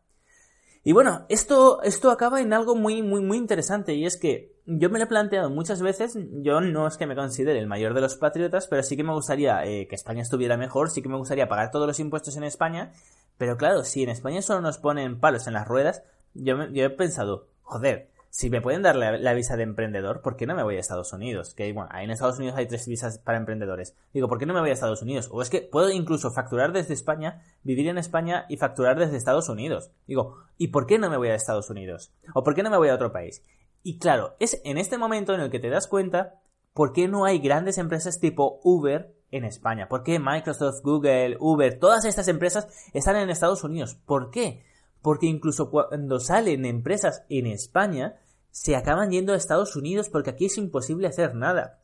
Y 0.87 0.93
bueno, 0.93 1.25
esto, 1.27 1.81
esto 1.83 2.11
acaba 2.11 2.39
en 2.39 2.53
algo 2.53 2.73
muy, 2.73 3.01
muy, 3.01 3.19
muy 3.19 3.35
interesante 3.35 3.93
y 3.93 4.05
es 4.05 4.15
que 4.15 4.55
yo 4.65 4.89
me 4.89 4.99
lo 4.99 5.03
he 5.03 5.07
planteado 5.09 5.49
muchas 5.49 5.81
veces, 5.81 6.17
yo 6.41 6.61
no 6.61 6.87
es 6.87 6.95
que 6.95 7.05
me 7.05 7.13
considere 7.13 7.59
el 7.59 7.67
mayor 7.67 7.93
de 7.93 7.99
los 7.99 8.15
patriotas, 8.15 8.67
pero 8.67 8.81
sí 8.83 8.95
que 8.95 9.03
me 9.03 9.11
gustaría 9.11 9.65
eh, 9.65 9.89
que 9.89 9.95
España 9.95 10.21
estuviera 10.21 10.55
mejor, 10.55 10.89
sí 10.89 11.01
que 11.01 11.09
me 11.09 11.17
gustaría 11.17 11.49
pagar 11.49 11.71
todos 11.71 11.87
los 11.87 11.99
impuestos 11.99 12.37
en 12.37 12.45
España, 12.45 12.93
pero 13.37 13.57
claro, 13.57 13.83
si 13.83 14.03
en 14.03 14.07
España 14.07 14.41
solo 14.41 14.61
nos 14.61 14.77
ponen 14.77 15.19
palos 15.19 15.45
en 15.47 15.55
las 15.55 15.67
ruedas, 15.67 16.03
yo, 16.33 16.69
yo 16.69 16.85
he 16.85 16.89
pensado, 16.89 17.49
joder, 17.63 18.09
si 18.37 18.51
me 18.51 18.61
pueden 18.61 18.83
dar 18.83 18.95
la, 18.95 19.33
visa 19.33 19.57
de 19.57 19.63
emprendedor, 19.63 20.21
¿por 20.21 20.35
qué 20.35 20.45
no 20.45 20.53
me 20.53 20.61
voy 20.61 20.77
a 20.77 20.79
Estados 20.79 21.11
Unidos? 21.11 21.55
Que 21.55 21.73
bueno, 21.73 21.89
en 21.99 22.11
Estados 22.11 22.37
Unidos 22.37 22.55
hay 22.55 22.67
tres 22.67 22.87
visas 22.87 23.17
para 23.17 23.39
emprendedores. 23.39 23.95
Digo, 24.13 24.27
¿por 24.27 24.37
qué 24.37 24.45
no 24.45 24.53
me 24.53 24.59
voy 24.59 24.69
a 24.69 24.73
Estados 24.73 25.01
Unidos? 25.01 25.27
O 25.31 25.41
es 25.41 25.49
que 25.49 25.61
puedo 25.61 25.89
incluso 25.89 26.29
facturar 26.29 26.71
desde 26.71 26.93
España, 26.93 27.41
vivir 27.63 27.87
en 27.87 27.97
España 27.97 28.45
y 28.47 28.57
facturar 28.57 28.99
desde 28.99 29.17
Estados 29.17 29.49
Unidos. 29.49 29.89
Digo, 30.05 30.37
¿y 30.55 30.67
por 30.67 30.85
qué 30.85 30.99
no 30.99 31.09
me 31.09 31.17
voy 31.17 31.29
a 31.29 31.33
Estados 31.33 31.71
Unidos? 31.71 32.13
¿O 32.35 32.43
por 32.43 32.53
qué 32.53 32.61
no 32.61 32.69
me 32.69 32.77
voy 32.77 32.89
a 32.89 32.93
otro 32.93 33.11
país? 33.11 33.43
Y 33.81 33.97
claro, 33.97 34.35
es 34.39 34.61
en 34.63 34.77
este 34.77 34.99
momento 34.99 35.33
en 35.33 35.41
el 35.41 35.49
que 35.49 35.59
te 35.59 35.71
das 35.71 35.87
cuenta 35.87 36.35
por 36.75 36.93
qué 36.93 37.07
no 37.07 37.25
hay 37.25 37.39
grandes 37.39 37.79
empresas 37.79 38.19
tipo 38.19 38.59
Uber 38.63 39.15
en 39.31 39.45
España. 39.45 39.89
¿Por 39.89 40.03
qué 40.03 40.19
Microsoft, 40.19 40.83
Google, 40.83 41.37
Uber, 41.39 41.79
todas 41.79 42.05
estas 42.05 42.27
empresas 42.27 42.67
están 42.93 43.15
en 43.15 43.31
Estados 43.31 43.63
Unidos? 43.63 43.95
¿Por 44.05 44.29
qué? 44.29 44.63
Porque 45.01 45.25
incluso 45.25 45.71
cuando 45.71 46.19
salen 46.19 46.65
empresas 46.65 47.23
en 47.29 47.47
España, 47.47 48.19
se 48.57 48.75
acaban 48.75 49.11
yendo 49.11 49.33
a 49.33 49.35
Estados 49.35 49.75
Unidos 49.75 50.09
porque 50.09 50.31
aquí 50.31 50.45
es 50.45 50.57
imposible 50.57 51.07
hacer 51.07 51.35
nada. 51.35 51.77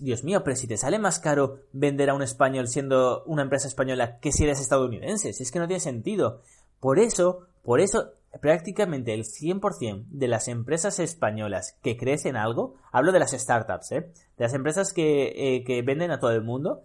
Dios 0.00 0.24
mío, 0.24 0.42
pero 0.42 0.56
si 0.56 0.66
te 0.66 0.78
sale 0.78 0.98
más 0.98 1.20
caro 1.20 1.60
vender 1.74 2.08
a 2.08 2.14
un 2.14 2.22
español 2.22 2.66
siendo 2.66 3.22
una 3.24 3.42
empresa 3.42 3.68
española 3.68 4.18
que 4.20 4.32
si 4.32 4.44
eres 4.44 4.58
estadounidense, 4.58 5.28
es 5.28 5.52
que 5.52 5.58
no 5.58 5.66
tiene 5.66 5.80
sentido. 5.80 6.40
Por 6.80 6.98
eso, 6.98 7.46
por 7.62 7.78
eso, 7.80 8.12
prácticamente 8.40 9.12
el 9.12 9.24
100% 9.24 10.06
de 10.08 10.28
las 10.28 10.48
empresas 10.48 10.98
españolas 10.98 11.76
que 11.82 11.98
crecen 11.98 12.36
algo, 12.36 12.76
hablo 12.90 13.12
de 13.12 13.18
las 13.18 13.32
startups, 13.32 13.92
¿eh? 13.92 14.10
de 14.38 14.44
las 14.44 14.54
empresas 14.54 14.94
que, 14.94 15.56
eh, 15.56 15.64
que 15.64 15.82
venden 15.82 16.10
a 16.10 16.20
todo 16.20 16.32
el 16.32 16.42
mundo, 16.42 16.80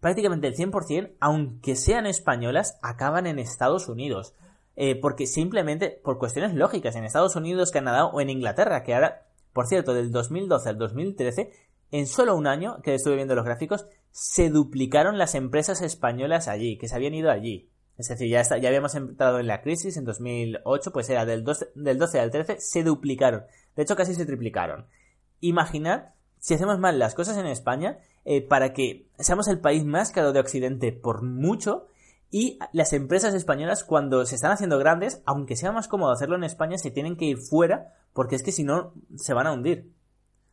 prácticamente 0.00 0.48
el 0.48 0.56
100%, 0.56 1.12
aunque 1.20 1.76
sean 1.76 2.06
españolas, 2.06 2.76
acaban 2.82 3.28
en 3.28 3.38
Estados 3.38 3.88
Unidos. 3.88 4.34
Eh, 4.82 4.96
porque 4.96 5.26
simplemente 5.26 6.00
por 6.02 6.16
cuestiones 6.16 6.54
lógicas 6.54 6.96
en 6.96 7.04
Estados 7.04 7.36
Unidos, 7.36 7.70
Canadá 7.70 8.06
o 8.06 8.18
en 8.22 8.30
Inglaterra, 8.30 8.82
que 8.82 8.94
ahora, 8.94 9.26
por 9.52 9.66
cierto, 9.66 9.92
del 9.92 10.10
2012 10.10 10.70
al 10.70 10.78
2013, 10.78 11.50
en 11.90 12.06
solo 12.06 12.34
un 12.34 12.46
año, 12.46 12.80
que 12.80 12.94
estuve 12.94 13.16
viendo 13.16 13.34
los 13.34 13.44
gráficos, 13.44 13.84
se 14.10 14.48
duplicaron 14.48 15.18
las 15.18 15.34
empresas 15.34 15.82
españolas 15.82 16.48
allí, 16.48 16.78
que 16.78 16.88
se 16.88 16.94
habían 16.94 17.12
ido 17.12 17.30
allí. 17.30 17.68
Es 17.98 18.08
decir, 18.08 18.30
ya, 18.30 18.42
ya 18.42 18.68
habíamos 18.68 18.94
entrado 18.94 19.38
en 19.38 19.48
la 19.48 19.60
crisis 19.60 19.98
en 19.98 20.06
2008, 20.06 20.92
pues 20.94 21.10
era 21.10 21.26
del 21.26 21.44
12, 21.44 21.72
del 21.74 21.98
12 21.98 22.18
al 22.18 22.30
13, 22.30 22.56
se 22.58 22.82
duplicaron. 22.82 23.44
De 23.76 23.82
hecho, 23.82 23.96
casi 23.96 24.14
se 24.14 24.24
triplicaron. 24.24 24.86
Imaginad 25.40 26.14
si 26.38 26.54
hacemos 26.54 26.78
mal 26.78 26.98
las 26.98 27.14
cosas 27.14 27.36
en 27.36 27.46
España, 27.46 27.98
eh, 28.24 28.40
para 28.40 28.72
que 28.72 29.06
seamos 29.18 29.46
el 29.48 29.60
país 29.60 29.84
más 29.84 30.10
caro 30.10 30.32
de 30.32 30.40
Occidente 30.40 30.90
por 30.90 31.22
mucho, 31.22 31.88
Y 32.30 32.58
las 32.72 32.92
empresas 32.92 33.34
españolas, 33.34 33.82
cuando 33.82 34.24
se 34.24 34.36
están 34.36 34.52
haciendo 34.52 34.78
grandes, 34.78 35.20
aunque 35.26 35.56
sea 35.56 35.72
más 35.72 35.88
cómodo 35.88 36.12
hacerlo 36.12 36.36
en 36.36 36.44
España, 36.44 36.78
se 36.78 36.90
tienen 36.90 37.16
que 37.16 37.24
ir 37.24 37.38
fuera, 37.38 37.94
porque 38.12 38.36
es 38.36 38.42
que 38.42 38.52
si 38.52 38.62
no, 38.62 38.94
se 39.16 39.34
van 39.34 39.48
a 39.48 39.52
hundir. 39.52 39.90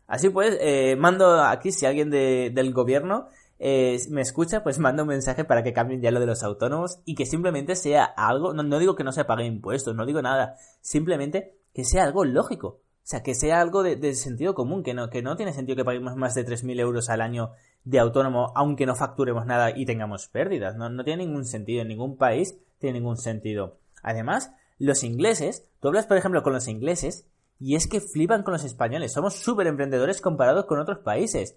Así 0.07 0.29
pues, 0.29 0.57
eh, 0.59 0.95
mando 0.97 1.43
aquí, 1.43 1.71
si 1.71 1.85
alguien 1.85 2.09
del 2.09 2.73
gobierno 2.73 3.27
eh, 3.59 3.99
me 4.09 4.21
escucha, 4.21 4.63
pues 4.63 4.79
mando 4.79 5.03
un 5.03 5.09
mensaje 5.09 5.43
para 5.43 5.63
que 5.63 5.73
cambien 5.73 6.01
ya 6.01 6.11
lo 6.11 6.19
de 6.19 6.25
los 6.25 6.43
autónomos 6.43 6.99
y 7.05 7.15
que 7.15 7.25
simplemente 7.25 7.75
sea 7.75 8.05
algo, 8.05 8.53
no, 8.53 8.63
no 8.63 8.79
digo 8.79 8.95
que 8.95 9.03
no 9.03 9.11
se 9.11 9.25
paguen 9.25 9.47
impuestos, 9.47 9.95
no 9.95 10.05
digo 10.05 10.21
nada, 10.21 10.55
simplemente 10.81 11.57
que 11.73 11.83
sea 11.83 12.03
algo 12.03 12.25
lógico. 12.25 12.79
O 13.07 13.09
sea, 13.09 13.23
que 13.23 13.35
sea 13.35 13.61
algo 13.61 13.83
de, 13.83 14.15
sentido 14.15 14.53
común, 14.53 14.83
que 14.83 14.93
no, 14.93 15.09
que 15.09 15.21
no 15.21 15.37
tiene 15.37 15.53
sentido 15.53 15.77
que 15.77 15.85
paguemos 15.85 16.17
más 16.17 16.35
de 16.35 16.45
3.000 16.45 16.77
euros 16.81 17.09
al 17.09 17.21
año 17.21 17.51
de 17.87 17.99
autónomo, 17.99 18.51
aunque 18.53 18.85
no 18.85 18.95
facturemos 18.95 19.45
nada 19.45 19.71
y 19.73 19.85
tengamos 19.85 20.27
pérdidas. 20.27 20.75
No, 20.75 20.89
no 20.89 21.05
tiene 21.05 21.25
ningún 21.25 21.45
sentido, 21.45 21.83
en 21.83 21.87
ningún 21.87 22.17
país 22.17 22.59
tiene 22.79 22.99
ningún 22.99 23.15
sentido. 23.15 23.79
Además, 24.03 24.51
los 24.77 25.03
ingleses, 25.03 25.69
tú 25.79 25.87
hablas 25.87 26.05
por 26.05 26.17
ejemplo 26.17 26.43
con 26.43 26.51
los 26.51 26.67
ingleses 26.67 27.29
y 27.59 27.75
es 27.75 27.87
que 27.87 28.01
flipan 28.01 28.43
con 28.43 28.51
los 28.51 28.65
españoles. 28.65 29.13
Somos 29.13 29.35
súper 29.35 29.67
emprendedores 29.67 30.19
comparados 30.19 30.65
con 30.65 30.79
otros 30.79 30.99
países. 30.99 31.55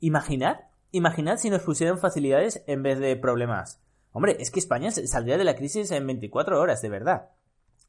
Imaginad, 0.00 0.58
imaginad 0.90 1.38
si 1.38 1.48
nos 1.48 1.62
pusieran 1.62 1.98
facilidades 1.98 2.62
en 2.66 2.82
vez 2.82 2.98
de 2.98 3.16
problemas. 3.16 3.80
Hombre, 4.12 4.36
es 4.38 4.50
que 4.50 4.60
España 4.60 4.90
saldría 4.90 5.38
de 5.38 5.44
la 5.44 5.56
crisis 5.56 5.90
en 5.92 6.06
24 6.06 6.60
horas, 6.60 6.82
de 6.82 6.90
verdad. 6.90 7.30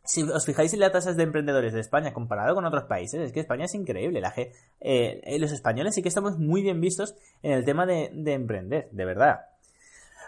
Si 0.04 0.24
os 0.24 0.46
fijáis 0.46 0.74
en 0.74 0.80
las 0.80 0.92
tasas 0.92 1.16
de 1.16 1.24
emprendedores 1.24 1.74
de 1.74 1.80
España 1.80 2.14
comparado 2.14 2.56
con 2.56 2.66
otros 2.66 2.86
países, 2.86 3.22
es 3.22 3.32
que 3.32 3.40
España 3.40 3.66
es 3.66 3.76
increíble. 3.76 4.20
La 4.20 4.34
eh, 4.36 4.52
eh, 4.80 5.40
los 5.40 5.52
españoles 5.52 5.94
sí 5.94 6.02
que 6.02 6.10
estamos 6.10 6.40
muy 6.40 6.62
bien 6.64 6.82
vistos 6.82 7.16
en 7.44 7.52
el 7.52 7.66
tema 7.66 7.86
de 7.86 8.12
emprender, 8.34 8.90
de 8.92 9.06
verdad. 9.06 9.42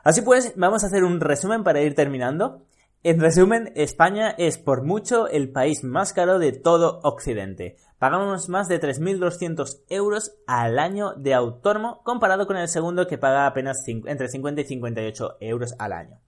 Así 0.03 0.21
pues, 0.21 0.53
vamos 0.57 0.83
a 0.83 0.87
hacer 0.87 1.03
un 1.03 1.21
resumen 1.21 1.63
para 1.63 1.81
ir 1.81 1.95
terminando. 1.95 2.65
En 3.03 3.19
resumen, 3.19 3.71
España 3.75 4.35
es 4.37 4.57
por 4.57 4.83
mucho 4.83 5.27
el 5.27 5.49
país 5.49 5.83
más 5.83 6.13
caro 6.13 6.39
de 6.39 6.51
todo 6.51 6.99
Occidente. 7.03 7.77
Pagamos 7.99 8.49
más 8.49 8.67
de 8.67 8.81
3.200 8.81 9.83
euros 9.89 10.35
al 10.45 10.77
año 10.77 11.13
de 11.13 11.33
autónomo 11.33 12.01
comparado 12.03 12.47
con 12.47 12.57
el 12.57 12.67
segundo 12.67 13.07
que 13.07 13.17
paga 13.17 13.47
apenas 13.47 13.77
entre 13.87 14.27
50 14.27 14.61
y 14.61 14.65
58 14.65 15.37
euros 15.39 15.73
al 15.79 15.93
año. 15.93 16.19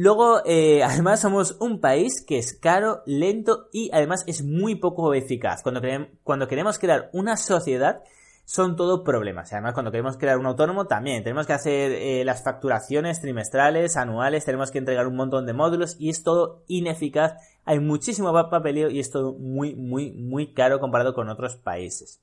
Luego, 0.00 0.42
eh, 0.44 0.84
además, 0.84 1.20
somos 1.20 1.56
un 1.58 1.80
país 1.80 2.24
que 2.24 2.38
es 2.38 2.54
caro, 2.54 3.02
lento 3.04 3.66
y 3.72 3.90
además 3.92 4.22
es 4.28 4.44
muy 4.44 4.76
poco 4.76 5.12
eficaz. 5.12 5.64
Cuando, 5.64 6.46
queremos 6.46 6.78
crear 6.78 7.10
una 7.12 7.36
sociedad, 7.36 8.04
son 8.44 8.76
todo 8.76 9.02
problemas. 9.02 9.52
Además, 9.52 9.74
cuando 9.74 9.90
queremos 9.90 10.16
crear 10.16 10.38
un 10.38 10.46
autónomo, 10.46 10.86
también 10.86 11.24
tenemos 11.24 11.48
que 11.48 11.52
hacer 11.52 11.90
eh, 11.90 12.24
las 12.24 12.44
facturaciones 12.44 13.20
trimestrales, 13.20 13.96
anuales, 13.96 14.44
tenemos 14.44 14.70
que 14.70 14.78
entregar 14.78 15.08
un 15.08 15.16
montón 15.16 15.46
de 15.46 15.52
módulos 15.52 15.96
y 15.98 16.10
es 16.10 16.22
todo 16.22 16.62
ineficaz. 16.68 17.32
Hay 17.64 17.80
muchísimo 17.80 18.32
papeleo 18.32 18.90
y 18.90 19.00
es 19.00 19.10
todo 19.10 19.32
muy, 19.32 19.74
muy, 19.74 20.12
muy 20.12 20.54
caro 20.54 20.78
comparado 20.78 21.12
con 21.12 21.28
otros 21.28 21.56
países. 21.56 22.20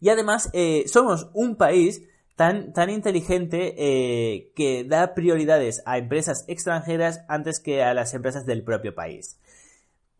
Y 0.00 0.10
además, 0.10 0.48
eh, 0.52 0.84
somos 0.86 1.28
un 1.32 1.56
país 1.56 2.04
tan, 2.38 2.72
tan 2.72 2.88
inteligente 2.88 3.74
eh, 3.76 4.52
que 4.54 4.84
da 4.84 5.12
prioridades 5.12 5.82
a 5.86 5.98
empresas 5.98 6.44
extranjeras 6.46 7.24
antes 7.26 7.58
que 7.58 7.82
a 7.82 7.94
las 7.94 8.14
empresas 8.14 8.46
del 8.46 8.62
propio 8.62 8.94
país. 8.94 9.40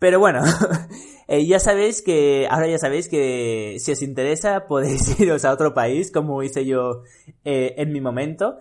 Pero 0.00 0.18
bueno, 0.18 0.42
eh, 1.28 1.46
ya 1.46 1.60
sabéis 1.60 2.02
que, 2.02 2.48
ahora 2.50 2.66
ya 2.66 2.78
sabéis 2.78 3.08
que 3.08 3.76
si 3.78 3.92
os 3.92 4.02
interesa 4.02 4.66
podéis 4.68 5.20
iros 5.20 5.44
a 5.44 5.52
otro 5.52 5.74
país, 5.74 6.10
como 6.10 6.42
hice 6.42 6.66
yo 6.66 7.04
eh, 7.44 7.76
en 7.78 7.92
mi 7.92 8.00
momento, 8.00 8.58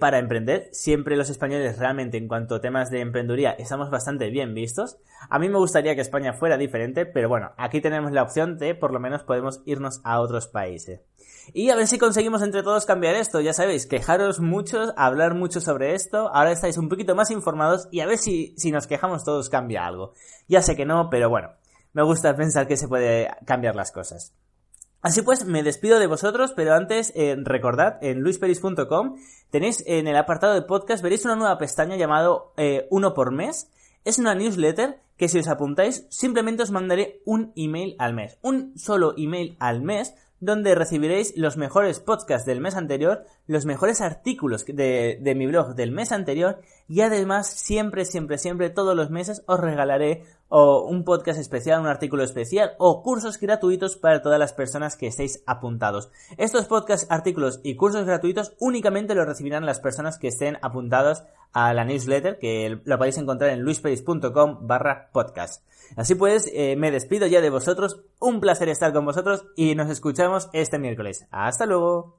para 0.00 0.18
emprender. 0.18 0.68
Siempre 0.72 1.14
los 1.14 1.30
españoles 1.30 1.78
realmente 1.78 2.18
en 2.18 2.26
cuanto 2.26 2.56
a 2.56 2.60
temas 2.60 2.90
de 2.90 3.00
emprendeduría 3.00 3.52
estamos 3.52 3.90
bastante 3.90 4.28
bien 4.28 4.52
vistos. 4.52 4.98
A 5.30 5.38
mí 5.38 5.48
me 5.48 5.58
gustaría 5.58 5.94
que 5.94 6.00
España 6.00 6.32
fuera 6.32 6.58
diferente, 6.58 7.06
pero 7.06 7.28
bueno, 7.28 7.52
aquí 7.56 7.80
tenemos 7.80 8.10
la 8.10 8.24
opción 8.24 8.58
de 8.58 8.74
por 8.74 8.92
lo 8.92 8.98
menos 8.98 9.22
podemos 9.22 9.62
irnos 9.66 10.00
a 10.02 10.18
otros 10.18 10.48
países. 10.48 11.07
Y 11.52 11.70
a 11.70 11.76
ver 11.76 11.86
si 11.86 11.98
conseguimos 11.98 12.42
entre 12.42 12.62
todos 12.62 12.86
cambiar 12.86 13.14
esto. 13.14 13.40
Ya 13.40 13.52
sabéis, 13.52 13.86
quejaros 13.86 14.40
mucho, 14.40 14.92
hablar 14.96 15.34
mucho 15.34 15.60
sobre 15.60 15.94
esto. 15.94 16.28
Ahora 16.34 16.52
estáis 16.52 16.78
un 16.78 16.88
poquito 16.88 17.14
más 17.14 17.30
informados 17.30 17.88
y 17.90 18.00
a 18.00 18.06
ver 18.06 18.18
si, 18.18 18.54
si 18.56 18.70
nos 18.70 18.86
quejamos 18.86 19.24
todos 19.24 19.48
cambia 19.48 19.86
algo. 19.86 20.12
Ya 20.48 20.62
sé 20.62 20.76
que 20.76 20.84
no, 20.84 21.08
pero 21.10 21.28
bueno, 21.28 21.50
me 21.92 22.02
gusta 22.02 22.36
pensar 22.36 22.66
que 22.66 22.76
se 22.76 22.88
puede 22.88 23.30
cambiar 23.44 23.74
las 23.74 23.92
cosas. 23.92 24.34
Así 25.00 25.22
pues, 25.22 25.44
me 25.44 25.62
despido 25.62 25.98
de 25.98 26.06
vosotros, 26.06 26.52
pero 26.56 26.74
antes 26.74 27.12
eh, 27.14 27.36
recordad, 27.38 27.98
en 28.02 28.20
luisperis.com 28.20 29.16
tenéis 29.50 29.84
en 29.86 30.08
el 30.08 30.16
apartado 30.16 30.54
de 30.54 30.62
podcast, 30.62 31.02
veréis 31.02 31.24
una 31.24 31.36
nueva 31.36 31.56
pestaña 31.56 31.96
llamado 31.96 32.52
eh, 32.56 32.86
Uno 32.90 33.14
por 33.14 33.32
mes. 33.32 33.70
Es 34.04 34.18
una 34.18 34.34
newsletter 34.34 35.00
que 35.16 35.28
si 35.28 35.38
os 35.38 35.48
apuntáis, 35.48 36.06
simplemente 36.10 36.62
os 36.62 36.70
mandaré 36.70 37.20
un 37.24 37.52
email 37.56 37.94
al 37.98 38.14
mes. 38.14 38.38
Un 38.42 38.78
solo 38.78 39.14
email 39.16 39.56
al 39.58 39.82
mes 39.82 40.14
donde 40.40 40.74
recibiréis 40.74 41.36
los 41.36 41.56
mejores 41.56 42.00
podcasts 42.00 42.46
del 42.46 42.60
mes 42.60 42.76
anterior, 42.76 43.24
los 43.46 43.64
mejores 43.64 44.00
artículos 44.00 44.64
de, 44.66 45.18
de, 45.20 45.34
mi 45.34 45.46
blog 45.46 45.74
del 45.74 45.90
mes 45.90 46.12
anterior 46.12 46.60
y 46.88 47.02
además 47.02 47.46
siempre, 47.48 48.04
siempre, 48.04 48.38
siempre, 48.38 48.70
todos 48.70 48.96
los 48.96 49.10
meses 49.10 49.42
os 49.46 49.60
regalaré 49.60 50.24
o 50.48 50.82
un 50.82 51.04
podcast 51.04 51.38
especial, 51.38 51.80
un 51.80 51.86
artículo 51.86 52.24
especial 52.24 52.72
o 52.78 53.02
cursos 53.02 53.38
gratuitos 53.38 53.96
para 53.96 54.22
todas 54.22 54.38
las 54.38 54.54
personas 54.54 54.96
que 54.96 55.06
estéis 55.06 55.42
apuntados. 55.46 56.10
Estos 56.38 56.66
podcasts, 56.66 57.06
artículos 57.10 57.60
y 57.62 57.76
cursos 57.76 58.06
gratuitos 58.06 58.54
únicamente 58.58 59.14
los 59.14 59.26
recibirán 59.26 59.66
las 59.66 59.80
personas 59.80 60.18
que 60.18 60.28
estén 60.28 60.58
apuntados 60.62 61.24
a 61.52 61.72
la 61.74 61.84
newsletter 61.84 62.38
que 62.38 62.80
lo 62.82 62.98
podéis 62.98 63.18
encontrar 63.18 63.50
en 63.50 63.60
luispace.com 63.60 64.66
barra 64.66 65.10
podcast. 65.12 65.62
Así 65.96 66.14
pues, 66.14 66.50
eh, 66.52 66.76
me 66.76 66.90
despido 66.90 67.26
ya 67.26 67.40
de 67.40 67.50
vosotros, 67.50 68.00
un 68.18 68.40
placer 68.40 68.68
estar 68.68 68.92
con 68.92 69.04
vosotros 69.04 69.44
y 69.56 69.74
nos 69.74 69.90
escuchamos 69.90 70.48
este 70.52 70.78
miércoles. 70.78 71.26
Hasta 71.30 71.66
luego. 71.66 72.16